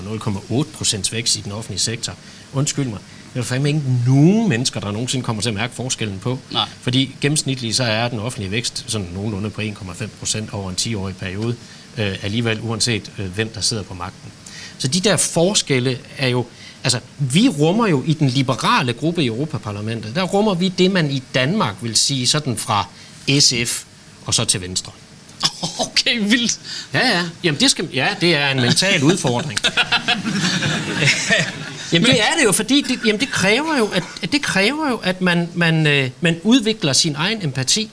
0,8 0.63 0.77
procents 0.77 1.11
vækst 1.11 1.37
i 1.37 1.41
den 1.41 1.51
offentlige 1.51 1.79
sektor. 1.79 2.13
Undskyld 2.53 2.87
mig. 2.87 2.99
Det 3.33 3.39
er 3.39 3.43
fandme 3.43 3.69
ikke 3.69 3.81
nogen 4.07 4.49
mennesker, 4.49 4.79
der 4.79 4.91
nogensinde 4.91 5.25
kommer 5.25 5.41
til 5.41 5.49
at 5.49 5.55
mærke 5.55 5.75
forskellen 5.75 6.19
på. 6.19 6.39
Nej. 6.51 6.67
Fordi 6.81 7.15
gennemsnitligt 7.21 7.75
så 7.75 7.83
er 7.83 8.07
den 8.07 8.19
offentlige 8.19 8.51
vækst 8.51 8.83
sådan 8.87 9.07
nogenlunde 9.13 9.49
på 9.49 9.61
1,5 9.61 10.07
procent 10.19 10.53
over 10.53 10.69
en 10.69 10.75
10-årig 10.79 11.15
periode. 11.15 11.55
Øh, 11.97 12.23
alligevel 12.23 12.59
uanset 12.61 13.11
øh, 13.17 13.25
hvem 13.25 13.49
der 13.49 13.61
sidder 13.61 13.83
på 13.83 13.93
magten. 13.93 14.31
Så 14.77 14.87
de 14.87 14.99
der 14.99 15.17
forskelle 15.17 15.97
er 16.17 16.27
jo... 16.27 16.45
Altså, 16.83 16.99
vi 17.17 17.49
rummer 17.49 17.87
jo 17.87 18.03
i 18.05 18.13
den 18.13 18.29
liberale 18.29 18.93
gruppe 18.93 19.23
i 19.23 19.27
Europaparlamentet, 19.27 20.15
der 20.15 20.23
rummer 20.23 20.53
vi 20.53 20.69
det, 20.69 20.91
man 20.91 21.11
i 21.11 21.23
Danmark 21.33 21.75
vil 21.81 21.95
sige 21.95 22.27
sådan 22.27 22.57
fra 22.57 22.87
SF 23.39 23.83
og 24.25 24.33
så 24.33 24.45
til 24.45 24.61
venstre. 24.61 24.91
Okay, 26.09 26.29
vildt. 26.29 26.59
Ja, 26.93 27.07
ja. 27.07 27.23
Jamen, 27.43 27.59
det, 27.59 27.71
skal, 27.71 27.89
ja, 27.93 28.07
det 28.21 28.35
er 28.35 28.49
en 28.49 28.61
mental 28.61 29.03
udfordring. 29.03 29.59
jamen, 31.93 32.09
det 32.09 32.21
er 32.21 32.35
det 32.37 32.43
jo, 32.43 32.51
fordi 32.51 32.81
det, 32.81 32.99
jamen, 33.05 33.19
det 33.19 33.31
kræver 33.31 33.77
jo, 33.77 33.87
at, 33.87 34.03
at, 34.23 34.31
det 34.31 34.41
kræver 34.41 34.89
jo, 34.89 34.97
at 34.97 35.21
man, 35.21 35.49
man, 35.53 35.87
øh, 35.87 36.09
man 36.21 36.39
udvikler 36.43 36.93
sin 36.93 37.15
egen 37.15 37.43
empati. 37.43 37.91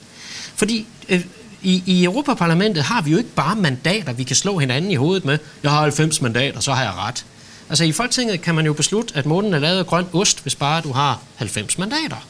Fordi 0.55 0.87
øh, 1.09 1.25
i, 1.63 1.83
i 1.87 2.05
Europaparlamentet 2.05 2.83
har 2.83 3.03
vi 3.03 3.11
jo 3.11 3.19
ikke 3.19 3.31
bare 3.31 3.57
mandater, 3.57 4.13
vi 4.13 4.25
kan 4.25 4.37
slå 4.37 4.59
hinanden 4.59 4.91
i 4.91 4.95
hovedet 4.95 5.25
med. 5.25 5.39
Jeg 5.63 5.71
har 5.71 5.81
90 5.81 6.21
mandater, 6.21 6.61
så 6.61 6.73
har 6.73 6.83
jeg 6.83 6.93
ret. 6.93 7.25
Altså 7.69 7.85
i 7.85 7.93
Folketinget 7.93 8.43
kan 8.43 8.55
man 8.55 8.67
jo 8.67 8.73
beslutte, 8.73 9.17
at 9.17 9.27
månen 9.27 9.55
er 9.55 9.59
lavet 9.59 9.79
af 9.79 9.87
grøn 9.87 10.07
ost, 10.13 10.43
hvis 10.43 10.55
bare 10.55 10.81
du 10.81 10.93
har 10.93 11.23
90 11.37 11.79
mandater. 11.79 12.27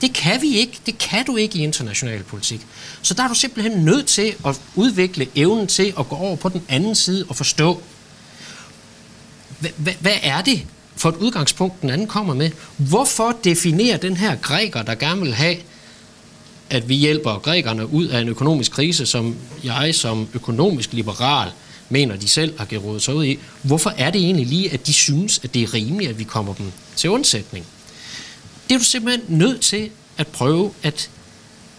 Det 0.00 0.12
kan 0.12 0.42
vi 0.42 0.56
ikke. 0.56 0.78
Det 0.86 0.98
kan 0.98 1.24
du 1.24 1.36
ikke 1.36 1.58
i 1.58 1.62
international 1.62 2.22
politik. 2.22 2.60
Så 3.02 3.14
der 3.14 3.22
er 3.22 3.28
du 3.28 3.34
simpelthen 3.34 3.84
nødt 3.84 4.06
til 4.06 4.34
at 4.46 4.60
udvikle 4.74 5.28
evnen 5.34 5.66
til 5.66 5.94
at 5.98 6.08
gå 6.08 6.16
over 6.16 6.36
på 6.36 6.48
den 6.48 6.62
anden 6.68 6.94
side 6.94 7.24
og 7.28 7.36
forstå, 7.36 7.82
hvad, 9.58 9.92
hvad, 10.00 10.12
er 10.22 10.42
det 10.42 10.62
for 10.96 11.08
et 11.08 11.16
udgangspunkt, 11.16 11.82
den 11.82 11.90
anden 11.90 12.06
kommer 12.06 12.34
med? 12.34 12.50
Hvorfor 12.76 13.36
definerer 13.44 13.96
den 13.96 14.16
her 14.16 14.36
græker, 14.36 14.82
der 14.82 14.94
gerne 14.94 15.20
vil 15.20 15.34
have, 15.34 15.56
at 16.70 16.88
vi 16.88 16.94
hjælper 16.94 17.38
grækerne 17.38 17.92
ud 17.92 18.06
af 18.06 18.20
en 18.20 18.28
økonomisk 18.28 18.72
krise, 18.72 19.06
som 19.06 19.36
jeg 19.64 19.94
som 19.94 20.28
økonomisk 20.34 20.92
liberal 20.92 21.50
mener, 21.88 22.16
de 22.16 22.28
selv 22.28 22.58
har 22.58 22.64
gerådet 22.64 23.02
sig 23.02 23.14
ud 23.14 23.24
i. 23.24 23.38
Hvorfor 23.62 23.92
er 23.96 24.10
det 24.10 24.20
egentlig 24.20 24.46
lige, 24.46 24.72
at 24.72 24.86
de 24.86 24.92
synes, 24.92 25.40
at 25.42 25.54
det 25.54 25.62
er 25.62 25.74
rimeligt, 25.74 26.10
at 26.10 26.18
vi 26.18 26.24
kommer 26.24 26.54
dem 26.54 26.72
til 26.96 27.10
undsætning? 27.10 27.66
Det 28.68 28.74
er 28.74 28.78
du 28.78 28.84
simpelthen 28.84 29.38
nødt 29.38 29.60
til 29.60 29.90
at 30.18 30.26
prøve 30.26 30.72
at 30.82 31.10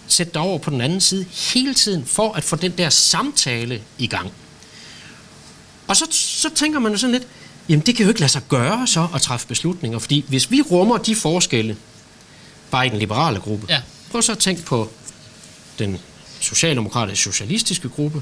sætte 0.08 0.34
dig 0.34 0.42
over 0.42 0.58
på 0.60 0.70
den 0.70 0.82
anden 0.82 1.02
side 1.02 1.26
hele 1.32 1.74
tiden, 1.74 2.06
for 2.06 2.34
at 2.34 2.44
få 2.44 2.56
den 2.56 2.72
der 2.78 2.90
samtale 2.90 3.82
i 3.98 4.08
gang. 4.08 4.32
Og 5.88 5.96
så, 5.98 6.06
så 6.12 6.50
tænker 6.56 6.80
man 6.80 6.92
jo 6.92 6.98
sådan 6.98 7.12
lidt, 7.12 7.28
jamen 7.70 7.86
det 7.86 7.96
kan 7.96 8.04
jo 8.04 8.10
ikke 8.10 8.20
lade 8.20 8.32
sig 8.32 8.42
gøre 8.50 8.88
så 8.88 9.08
at 9.16 9.22
træffe 9.22 9.48
beslutninger, 9.48 10.00
fordi 10.00 10.26
hvis 10.28 10.52
vi 10.52 10.62
rummer 10.62 10.98
de 10.98 11.16
forskelle, 11.16 11.78
bare 12.72 12.86
i 12.88 12.90
den 12.90 13.00
liberale 13.00 13.40
gruppe, 13.40 13.66
Ja. 13.70 13.82
prøv 14.12 14.22
så 14.22 14.32
at 14.32 14.38
tænke 14.40 14.62
på 14.62 14.90
den 15.80 15.98
socialdemokratiske 16.40 17.24
socialistiske 17.24 17.90
gruppe. 17.90 18.22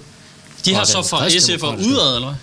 De 0.65 0.73
har 0.73 0.83
så 0.83 1.01
fra 1.03 1.29
SF 1.29 1.63
og 1.63 1.73
udad, 1.73 2.15
eller 2.15 2.27
hvad? 2.27 2.35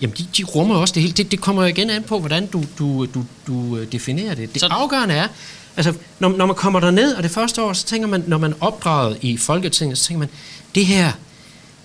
Jamen, 0.00 0.16
de, 0.18 0.26
de 0.36 0.44
rummer 0.44 0.74
også 0.74 0.94
det 0.94 1.02
hele. 1.02 1.14
Det, 1.14 1.30
det 1.30 1.40
kommer 1.40 1.62
jo 1.62 1.68
igen 1.68 1.90
an 1.90 2.02
på, 2.02 2.18
hvordan 2.20 2.46
du, 2.46 2.64
du, 2.78 3.06
du, 3.14 3.24
du 3.46 3.76
øh, 3.76 3.92
definerer 3.92 4.34
det. 4.34 4.52
Det 4.52 4.60
Så- 4.60 4.66
så... 4.68 4.74
afgørende 4.74 5.14
er, 5.14 5.28
altså, 5.76 5.94
når, 6.18 6.28
når 6.28 6.46
man 6.46 6.56
kommer 6.56 6.80
derned, 6.80 7.14
og 7.14 7.22
det 7.22 7.30
første 7.30 7.62
år, 7.62 7.72
så 7.72 7.86
tænker 7.86 8.08
man, 8.08 8.24
når 8.26 8.38
man 8.38 8.50
er 8.52 8.56
opdraget 8.60 9.18
i 9.22 9.36
Folketinget, 9.36 9.98
så 9.98 10.04
tænker 10.04 10.18
man, 10.18 10.28
det 10.74 10.86
her, 10.86 11.12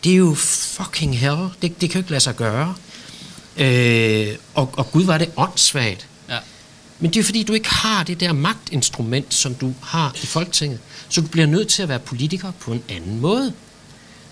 det 0.03 0.11
er 0.11 0.15
jo 0.17 0.33
fucking 0.37 1.19
hell. 1.19 1.37
Det, 1.61 1.81
det 1.81 1.89
kan 1.89 1.91
jo 1.93 1.97
ikke 1.99 2.09
lade 2.11 2.21
sig 2.21 2.35
gøre. 2.35 2.75
Øh, 3.57 4.27
og, 4.53 4.69
og 4.77 4.91
gud, 4.91 5.03
var 5.03 5.17
det 5.17 5.29
åndssvagt. 5.37 6.07
Ja. 6.29 6.37
Men 6.99 7.13
det 7.13 7.19
er 7.19 7.23
fordi, 7.23 7.43
du 7.43 7.53
ikke 7.53 7.69
har 7.69 8.03
det 8.03 8.19
der 8.19 8.33
magtinstrument, 8.33 9.33
som 9.33 9.55
du 9.55 9.73
har 9.81 10.15
i 10.23 10.25
Folketinget. 10.25 10.79
Så 11.09 11.21
du 11.21 11.27
bliver 11.27 11.47
nødt 11.47 11.67
til 11.67 11.83
at 11.83 11.89
være 11.89 11.99
politiker 11.99 12.51
på 12.59 12.71
en 12.71 12.83
anden 12.89 13.19
måde. 13.19 13.53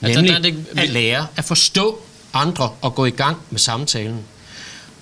Altså, 0.02 0.22
Nemlig 0.22 0.44
der 0.44 0.50
er 0.50 0.54
det- 0.74 0.80
at 0.80 0.90
lære 0.90 1.28
at 1.36 1.46
forstå 1.46 2.00
andre 2.34 2.72
og 2.82 2.96
gå 2.96 3.06
i 3.06 3.10
gang 3.10 3.38
med 3.50 3.60
samtalen. 3.60 4.20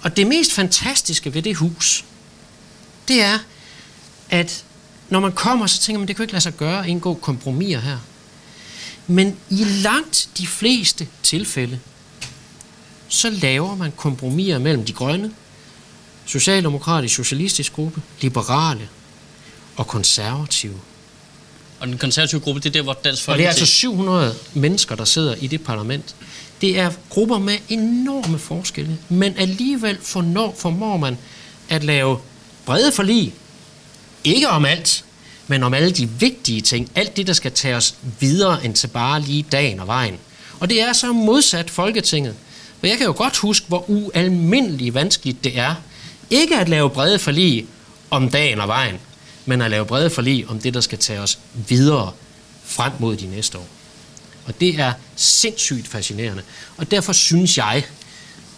Og 0.01 0.17
det 0.17 0.27
mest 0.27 0.53
fantastiske 0.53 1.33
ved 1.33 1.41
det 1.41 1.55
hus, 1.55 2.05
det 3.07 3.21
er, 3.21 3.39
at 4.29 4.63
når 5.09 5.19
man 5.19 5.31
kommer, 5.31 5.67
så 5.67 5.79
tænker 5.79 5.99
man, 5.99 6.07
det 6.07 6.15
kan 6.15 6.23
ikke 6.23 6.33
lade 6.33 6.43
sig 6.43 6.53
gøre 6.53 6.79
at 6.79 6.85
indgå 6.89 7.13
kompromiser 7.13 7.79
her. 7.79 7.97
Men 9.07 9.37
i 9.49 9.63
langt 9.63 10.29
de 10.37 10.47
fleste 10.47 11.07
tilfælde, 11.23 11.79
så 13.07 13.29
laver 13.29 13.75
man 13.75 13.91
kompromiser 13.97 14.59
mellem 14.59 14.85
de 14.85 14.93
grønne, 14.93 15.31
socialdemokratisk 16.25 17.15
socialistisk 17.15 17.73
gruppe, 17.73 18.01
liberale 18.21 18.89
og 19.75 19.87
konservative. 19.87 20.79
Og 21.79 21.87
den 21.87 21.97
konservative 21.97 22.41
gruppe, 22.41 22.61
det 22.61 22.69
er 22.69 22.73
der, 22.73 22.81
hvor 22.81 22.93
Dansk 22.93 23.29
Og 23.29 23.37
det 23.37 23.43
er 23.43 23.47
Folkeparti... 23.47 23.61
altså 23.61 23.65
700 23.65 24.35
mennesker, 24.53 24.95
der 24.95 25.05
sidder 25.05 25.35
i 25.35 25.47
det 25.47 25.63
parlament. 25.63 26.15
Det 26.61 26.79
er 26.79 26.91
grupper 27.09 27.37
med 27.37 27.57
enorme 27.69 28.39
forskelle, 28.39 28.97
men 29.09 29.33
alligevel 29.37 29.97
fornår, 30.01 30.55
formår 30.57 30.97
man 30.97 31.17
at 31.69 31.83
lave 31.83 32.19
brede 32.65 32.91
forlig. 32.91 33.33
Ikke 34.23 34.49
om 34.49 34.65
alt, 34.65 35.05
men 35.47 35.63
om 35.63 35.73
alle 35.73 35.91
de 35.91 36.09
vigtige 36.09 36.61
ting. 36.61 36.91
Alt 36.95 37.17
det, 37.17 37.27
der 37.27 37.33
skal 37.33 37.51
tage 37.51 37.75
os 37.75 37.95
videre 38.19 38.65
end 38.65 38.73
til 38.73 38.87
bare 38.87 39.21
lige 39.21 39.45
dagen 39.51 39.79
og 39.79 39.87
vejen. 39.87 40.15
Og 40.59 40.69
det 40.69 40.81
er 40.81 40.93
så 40.93 41.13
modsat 41.13 41.69
Folketinget. 41.69 42.35
For 42.79 42.87
jeg 42.87 42.97
kan 42.97 43.05
jo 43.05 43.13
godt 43.17 43.37
huske, 43.37 43.67
hvor 43.67 43.89
ualmindeligt 43.89 44.93
vanskeligt 44.93 45.43
det 45.43 45.57
er. 45.57 45.75
Ikke 46.29 46.55
at 46.55 46.69
lave 46.69 46.89
brede 46.89 47.19
forlig 47.19 47.65
om 48.09 48.29
dagen 48.29 48.59
og 48.59 48.67
vejen, 48.67 48.95
men 49.45 49.61
at 49.61 49.71
lave 49.71 49.85
brede 49.85 50.09
forlig 50.09 50.47
om 50.47 50.59
det, 50.59 50.73
der 50.73 50.81
skal 50.81 50.97
tage 50.97 51.19
os 51.19 51.39
videre 51.53 52.11
frem 52.65 52.91
mod 52.99 53.15
de 53.15 53.27
næste 53.27 53.57
år. 53.57 53.67
Og 54.47 54.60
det 54.60 54.79
er 54.79 54.93
sindssygt 55.15 55.88
fascinerende. 55.88 56.43
Og 56.77 56.91
derfor 56.91 57.13
synes 57.13 57.57
jeg, 57.57 57.83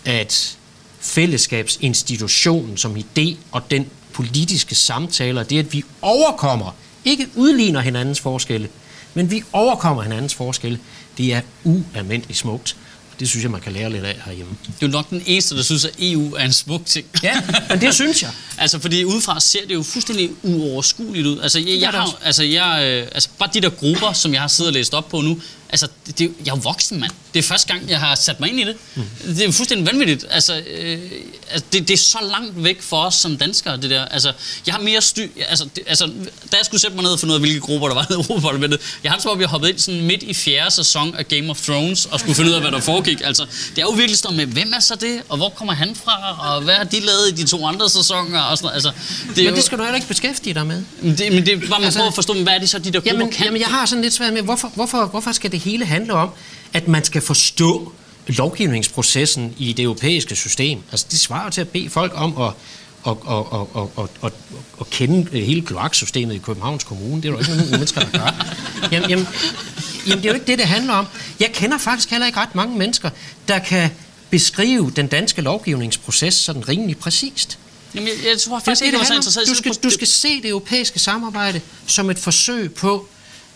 at 0.06 0.58
fællesskabsinstitutionen 1.00 2.78
som 2.78 2.96
idé 2.96 3.36
og 3.52 3.72
den 3.72 3.88
politiske 4.14 4.76
samtaler, 4.76 5.44
det 5.44 5.60
at 5.60 5.74
vi 5.74 5.84
overkommer, 6.02 6.76
ikke 7.06 7.28
udligner 7.36 7.80
hinandens 7.82 8.20
forskelle, 8.20 8.70
men 9.14 9.32
vi 9.32 9.44
overkommer 9.52 10.04
hinandens 10.04 10.34
forskelle, 10.34 10.80
det 11.18 11.34
er 11.34 11.42
ualmindeligt 11.64 12.40
smukt. 12.40 12.76
Og 13.12 13.20
det 13.20 13.30
synes 13.30 13.44
jeg, 13.44 13.52
man 13.52 13.62
kan 13.62 13.74
lære 13.74 13.92
lidt 13.92 14.04
af 14.04 14.22
herhjemme. 14.26 14.56
Det 14.80 14.86
er 14.86 14.92
nok 14.92 15.10
den 15.10 15.24
eneste, 15.26 15.58
der 15.58 15.64
synes, 15.64 15.86
at 15.86 15.92
EU 16.00 16.34
er 16.34 16.46
en 16.46 16.54
smuk 16.54 16.86
ting. 16.86 17.08
Ja, 17.24 17.42
men 17.70 17.82
det 17.82 17.94
synes 17.94 18.24
jeg. 18.24 18.32
Altså, 18.60 18.80
fordi 18.80 19.04
udefra 19.04 19.40
ser 19.40 19.68
det 19.68 19.74
jo 19.74 19.84
fuldstændig 19.84 20.32
uoverskueligt 20.44 21.28
ud. 21.28 21.40
Altså, 21.40 21.60
jeg, 21.60 21.70
er 21.70 21.80
jeg 21.80 21.90
har, 21.90 22.18
altså, 22.24 22.44
jeg, 22.44 22.86
øh, 22.86 23.08
altså, 23.12 23.30
bare 23.40 23.50
de 23.54 23.62
der 23.62 23.70
grupper, 23.70 24.14
som 24.14 24.34
jeg 24.34 24.42
har 24.42 24.48
siddet 24.48 24.70
og 24.70 24.74
læst 24.74 24.94
op 24.94 25.10
på 25.10 25.22
nu, 25.22 25.42
altså, 25.70 25.88
det, 26.08 26.20
det, 26.20 26.32
jeg 26.46 26.52
er 26.52 26.56
jo 26.56 26.62
voksen, 26.64 27.00
mand. 27.00 27.12
Det 27.34 27.40
er 27.40 27.44
første 27.44 27.74
gang, 27.74 27.90
jeg 27.90 28.00
har 28.00 28.16
sat 28.16 28.40
mig 28.40 28.50
ind 28.50 28.60
i 28.60 28.64
det. 28.64 28.76
Mm. 28.96 29.04
Det 29.28 29.42
er 29.42 29.46
jo 29.46 29.52
fuldstændig 29.52 29.88
vanvittigt. 29.88 30.26
Altså, 30.30 30.62
øh, 30.68 31.00
altså 31.50 31.66
det, 31.74 31.88
det 31.88 31.94
er 31.94 31.98
så 31.98 32.18
langt 32.32 32.64
væk 32.64 32.82
for 32.82 32.98
os 32.98 33.16
som 33.16 33.38
danskere, 33.38 33.78
det 33.78 33.90
der. 33.90 34.06
Altså, 34.06 34.34
jeg 34.66 34.76
har 34.76 34.82
mere 34.82 35.02
styr... 35.02 35.28
Altså, 35.48 35.66
det, 35.76 35.84
altså, 35.88 36.06
da 36.52 36.58
jeg 36.58 36.66
skulle 36.66 36.82
sætte 36.82 36.96
mig 36.96 37.04
ned 37.04 37.12
og 37.12 37.20
finde 37.20 37.32
ud 37.32 37.36
af, 37.36 37.42
hvilke 37.42 37.60
grupper 37.60 37.88
der 37.88 37.96
var 37.96 38.08
i 38.10 38.14
Europaparlamentet, 38.14 38.80
jeg 39.04 39.12
har 39.12 39.16
det 39.18 39.24
som 39.24 39.32
om, 39.32 39.42
jeg 39.42 39.48
hoppede 39.48 39.72
ind 39.72 39.80
sådan 39.80 40.02
midt 40.02 40.24
i 40.24 40.34
fjerde 40.34 40.72
sæson 40.72 41.16
af 41.16 41.28
Game 41.28 41.50
of 41.50 41.62
Thrones 41.62 42.06
og 42.06 42.20
skulle 42.20 42.36
finde 42.36 42.50
ud 42.50 42.56
af, 42.56 42.62
hvad 42.62 42.72
der 42.72 42.80
foregik. 42.80 43.22
Altså, 43.24 43.46
det 43.70 43.78
er 43.78 43.86
jo 43.86 43.90
virkelig 43.90 44.18
sådan 44.18 44.38
med, 44.38 44.46
hvem 44.46 44.74
er 44.76 44.80
så 44.80 44.96
det, 44.96 45.22
og 45.30 45.38
hvor 45.38 45.50
kommer 45.50 45.74
han 45.74 45.96
fra, 45.96 46.38
og 46.56 46.62
hvad 46.62 46.76
har 46.76 46.84
de 46.84 47.00
lavet 47.00 47.30
i 47.32 47.32
de 47.32 47.48
to 47.48 47.66
andre 47.66 47.90
sæsoner, 47.90 48.40
og 48.52 48.58
sådan 48.58 48.66
noget. 48.66 48.76
Altså, 48.76 48.92
det 49.28 49.38
Men 49.38 49.46
jo, 49.46 49.56
det 49.56 49.64
skal 49.64 49.78
du 49.78 49.84
heller 49.84 49.96
ikke 49.96 50.08
beskæftige 50.08 50.54
dig 50.54 50.68
med. 50.68 50.84
men 51.02 51.18
det, 51.18 51.34
men 51.34 51.46
det 51.46 51.60
bare, 51.60 51.70
man 51.80 51.84
Altså- 51.84 52.00
prøver 52.00 52.08
at 52.10 52.16
forstå, 52.16 52.34
men 52.34 52.44
hvad 52.44 52.54
er 52.54 52.60
det 52.60 52.70
så, 52.70 52.80
de 52.80 52.84
der 52.92 53.00
grupper 53.00 53.12
Jamen, 53.12 53.32
kan? 53.32 53.46
jamen, 53.46 53.62
jeg 53.62 53.68
har 53.70 53.86
sådan 53.86 54.02
lidt 54.02 54.14
svært 54.14 54.34
med, 54.34 54.42
hvorfor, 54.42 54.68
hvorfor, 54.76 55.06
hvorfor 55.06 55.32
skal 55.32 55.52
det 55.52 55.60
hele 55.60 55.86
handle 55.86 56.14
om, 56.14 56.30
at 56.74 56.88
man 56.88 57.04
skal 57.04 57.22
forstå 57.22 57.92
lovgivningsprocessen 58.28 59.54
i 59.58 59.74
det 59.74 59.84
europæiske 59.84 60.36
system? 60.36 60.80
Altså, 60.92 61.06
det 61.12 61.20
svarer 61.20 61.50
til 61.50 61.62
at 61.62 61.70
bede 61.70 61.90
folk 61.90 62.12
om 62.16 62.42
at, 62.42 62.52
at, 63.08 63.12
at, 63.30 63.38
at, 63.54 63.82
at, 63.82 64.04
at, 64.04 64.10
at, 64.24 64.32
at 64.82 64.90
kende 64.90 65.40
hele 65.40 65.62
kloaksystemet 65.62 66.36
i 66.36 66.38
Københavns 66.38 66.84
Kommune. 66.84 67.16
Det 67.22 67.26
er 67.26 67.32
jo 67.34 67.40
ikke 67.40 67.52
nogen 67.52 67.72
mennesker, 67.72 68.02
der 68.02 68.08
gør. 68.20 68.46
Jamen, 68.92 69.10
jamen, 69.10 69.28
jamen, 70.08 70.18
det 70.24 70.26
er 70.26 70.30
jo 70.30 70.34
ikke 70.34 70.48
det, 70.48 70.58
det 70.60 70.68
handler 70.68 70.94
om. 70.94 71.06
Jeg 71.40 71.50
kender 71.54 71.78
faktisk 71.78 72.10
heller 72.10 72.28
ikke 72.28 72.40
ret 72.40 72.56
mange 72.56 72.78
mennesker, 72.78 73.10
der 73.48 73.60
kan 73.60 73.90
beskrive 74.30 74.92
den 74.96 75.08
danske 75.08 75.42
lovgivningsproces 75.42 76.34
sådan 76.34 76.68
rimelig 76.70 76.98
præcist. 76.98 77.60
Jamen, 77.96 78.08
jeg, 78.08 78.16
jeg 78.26 78.40
tror 78.40 78.56
Det 78.56 78.62
er 78.62 78.66
faktisk 78.66 78.80
det, 78.80 78.86
ikke, 78.86 78.98
det 78.98 79.00
det 79.00 79.00
var 79.00 79.06
så 79.06 79.14
interesseret. 79.14 79.48
Du 79.48 79.56
skal, 79.56 79.74
du 79.74 79.90
skal 79.90 80.08
se 80.08 80.42
det 80.42 80.50
europæiske 80.50 81.00
samarbejde 81.00 81.62
som 81.88 82.10
et 82.10 82.20
forsøg 82.20 82.74
på 82.74 83.10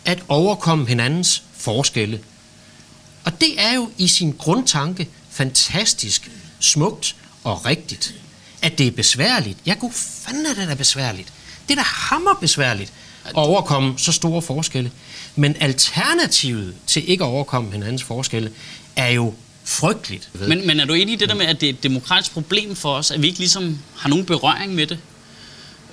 at 0.05 0.23
overkomme 0.27 0.87
hinandens 0.87 1.43
forskelle. 1.57 2.19
Og 3.25 3.41
det 3.41 3.61
er 3.61 3.73
jo 3.73 3.89
i 3.97 4.07
sin 4.07 4.35
grundtanke 4.37 5.09
fantastisk, 5.31 6.31
smukt 6.59 7.15
og 7.43 7.65
rigtigt. 7.65 8.15
At 8.61 8.77
det 8.77 8.87
er 8.87 8.91
besværligt. 8.91 9.57
Ja, 9.65 9.73
gud 9.73 9.91
fanden 10.25 10.45
er 10.45 10.53
det 10.53 10.67
da 10.67 10.73
besværligt. 10.73 11.33
Det 11.67 11.71
er 11.71 11.75
da 11.75 11.87
hammer 11.87 12.33
besværligt 12.33 12.93
at 13.25 13.35
overkomme 13.35 13.93
så 13.97 14.11
store 14.11 14.41
forskelle. 14.41 14.91
Men 15.35 15.55
alternativet 15.59 16.75
til 16.87 17.09
ikke 17.09 17.23
at 17.23 17.27
overkomme 17.27 17.71
hinandens 17.71 18.03
forskelle 18.03 18.51
er 18.95 19.09
jo 19.09 19.33
frygteligt. 19.65 20.29
Men, 20.47 20.67
men 20.67 20.79
er 20.79 20.85
du 20.85 20.93
enig 20.93 21.13
i 21.13 21.15
det 21.15 21.29
der 21.29 21.35
med, 21.35 21.45
at 21.45 21.61
det 21.61 21.69
er 21.69 21.73
et 21.73 21.83
demokratisk 21.83 22.31
problem 22.31 22.75
for 22.75 22.93
os, 22.93 23.11
at 23.11 23.21
vi 23.21 23.27
ikke 23.27 23.39
ligesom 23.39 23.79
har 23.97 24.09
nogen 24.09 24.25
berøring 24.25 24.75
med 24.75 24.87
det? 24.87 24.97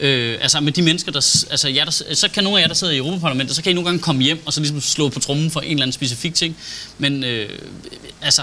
Øh, 0.00 0.38
altså 0.40 0.60
med 0.60 0.72
de 0.72 0.82
mennesker, 0.82 1.12
der, 1.12 1.44
altså 1.50 1.68
jer, 1.68 1.84
der... 1.84 2.14
Så 2.14 2.28
kan 2.34 2.44
nogle 2.44 2.58
af 2.58 2.62
jer, 2.62 2.68
der 2.68 2.74
sidder 2.74 2.92
i 2.92 2.96
Europaparlamentet, 2.96 3.56
så 3.56 3.62
kan 3.62 3.70
I 3.70 3.74
nogle 3.74 3.88
gange 3.88 4.02
komme 4.02 4.22
hjem 4.22 4.42
og 4.46 4.52
så 4.52 4.60
ligesom 4.60 4.80
slå 4.80 5.08
på 5.08 5.20
trummen 5.20 5.50
for 5.50 5.60
en 5.60 5.70
eller 5.70 5.82
anden 5.82 5.92
specifik 5.92 6.34
ting. 6.34 6.56
Men 6.98 7.24
øh, 7.24 7.58
altså... 8.22 8.42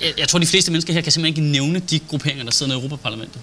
Jeg, 0.00 0.12
jeg 0.18 0.28
tror, 0.28 0.38
de 0.38 0.46
fleste 0.46 0.70
mennesker 0.70 0.92
her 0.92 1.00
kan 1.00 1.12
simpelthen 1.12 1.44
ikke 1.44 1.52
nævne 1.52 1.78
de 1.78 1.98
grupperinger, 1.98 2.44
der 2.44 2.50
sidder 2.50 2.72
i 2.72 2.76
Europaparlamentet. 2.76 3.40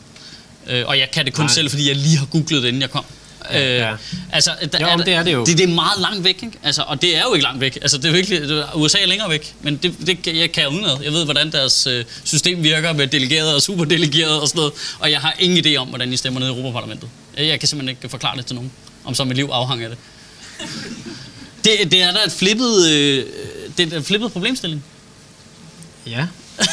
Øh, 0.68 0.88
og 0.88 1.00
jeg 1.00 1.12
kan 1.12 1.26
det 1.26 1.34
kun 1.34 1.46
Nej. 1.46 1.54
selv, 1.54 1.70
fordi 1.70 1.88
jeg 1.88 1.96
lige 1.96 2.18
har 2.18 2.26
googlet 2.26 2.64
det, 2.64 2.68
inden 2.68 2.82
jeg 2.82 2.92
kom. 2.92 3.06
Ja. 3.52 3.92
Øh, 3.92 3.98
altså, 4.32 4.52
der, 4.72 4.80
Jo, 4.92 4.98
men 4.98 5.06
det 5.06 5.14
er 5.14 5.24
det 5.24 5.34
jo. 5.34 5.46
Det, 5.46 5.58
det 5.58 5.64
er 5.70 5.74
meget 5.74 6.00
langt 6.02 6.24
væk, 6.24 6.36
ikke? 6.44 6.58
Altså, 6.64 6.82
og 6.88 7.02
det 7.02 7.18
er 7.18 7.22
jo 7.22 7.34
ikke 7.34 7.44
langt 7.44 7.62
væk. 7.62 7.76
Altså, 7.82 7.98
det 7.98 8.06
er 8.06 8.12
virkelig, 8.12 8.42
det, 8.42 8.52
er- 8.60 8.76
USA 8.76 8.98
er 9.02 9.08
længere 9.08 9.30
væk, 9.30 9.56
men 9.62 9.78
det, 9.78 9.96
det 10.08 10.28
jeg 10.38 10.52
kan 10.52 10.64
jeg 10.64 10.70
udenad. 10.72 10.98
Jeg 11.04 11.12
ved, 11.14 11.24
hvordan 11.26 11.52
deres 11.52 11.88
øh, 11.88 12.06
system 12.24 12.64
virker 12.64 12.94
med 12.94 13.08
delegerede 13.08 13.56
og 13.56 13.62
superdelegerede 13.62 14.42
og 14.42 14.48
sådan 14.48 14.60
noget, 14.60 14.74
og 15.00 15.12
jeg 15.12 15.20
har 15.22 15.36
ingen 15.40 15.66
idé 15.66 15.76
om, 15.76 15.88
hvordan 15.88 16.14
I 16.14 16.18
stemmer 16.18 16.40
ned 16.40 16.48
i 16.48 16.52
Europaparlamentet. 16.52 17.10
Jeg, 17.38 17.48
jeg 17.48 17.60
kan 17.60 17.68
simpelthen 17.70 17.98
ikke 18.04 18.10
forklare 18.10 18.38
det 18.38 18.46
til 18.46 18.56
nogen, 18.56 18.72
om 19.06 19.16
så 19.16 19.24
mit 19.24 19.38
liv 19.38 19.50
afhænger 19.52 19.90
af 19.90 19.96
det. 19.96 20.00
Det, 21.64 21.92
det 21.92 22.02
er 22.02 22.12
da 22.12 22.18
et 22.26 22.32
flippet, 22.32 22.88
øh, 22.90 23.26
det 23.78 23.94
er 23.94 23.98
en 23.98 24.04
flippet 24.04 24.32
problemstilling. 24.32 24.84
Ja, 26.08 26.26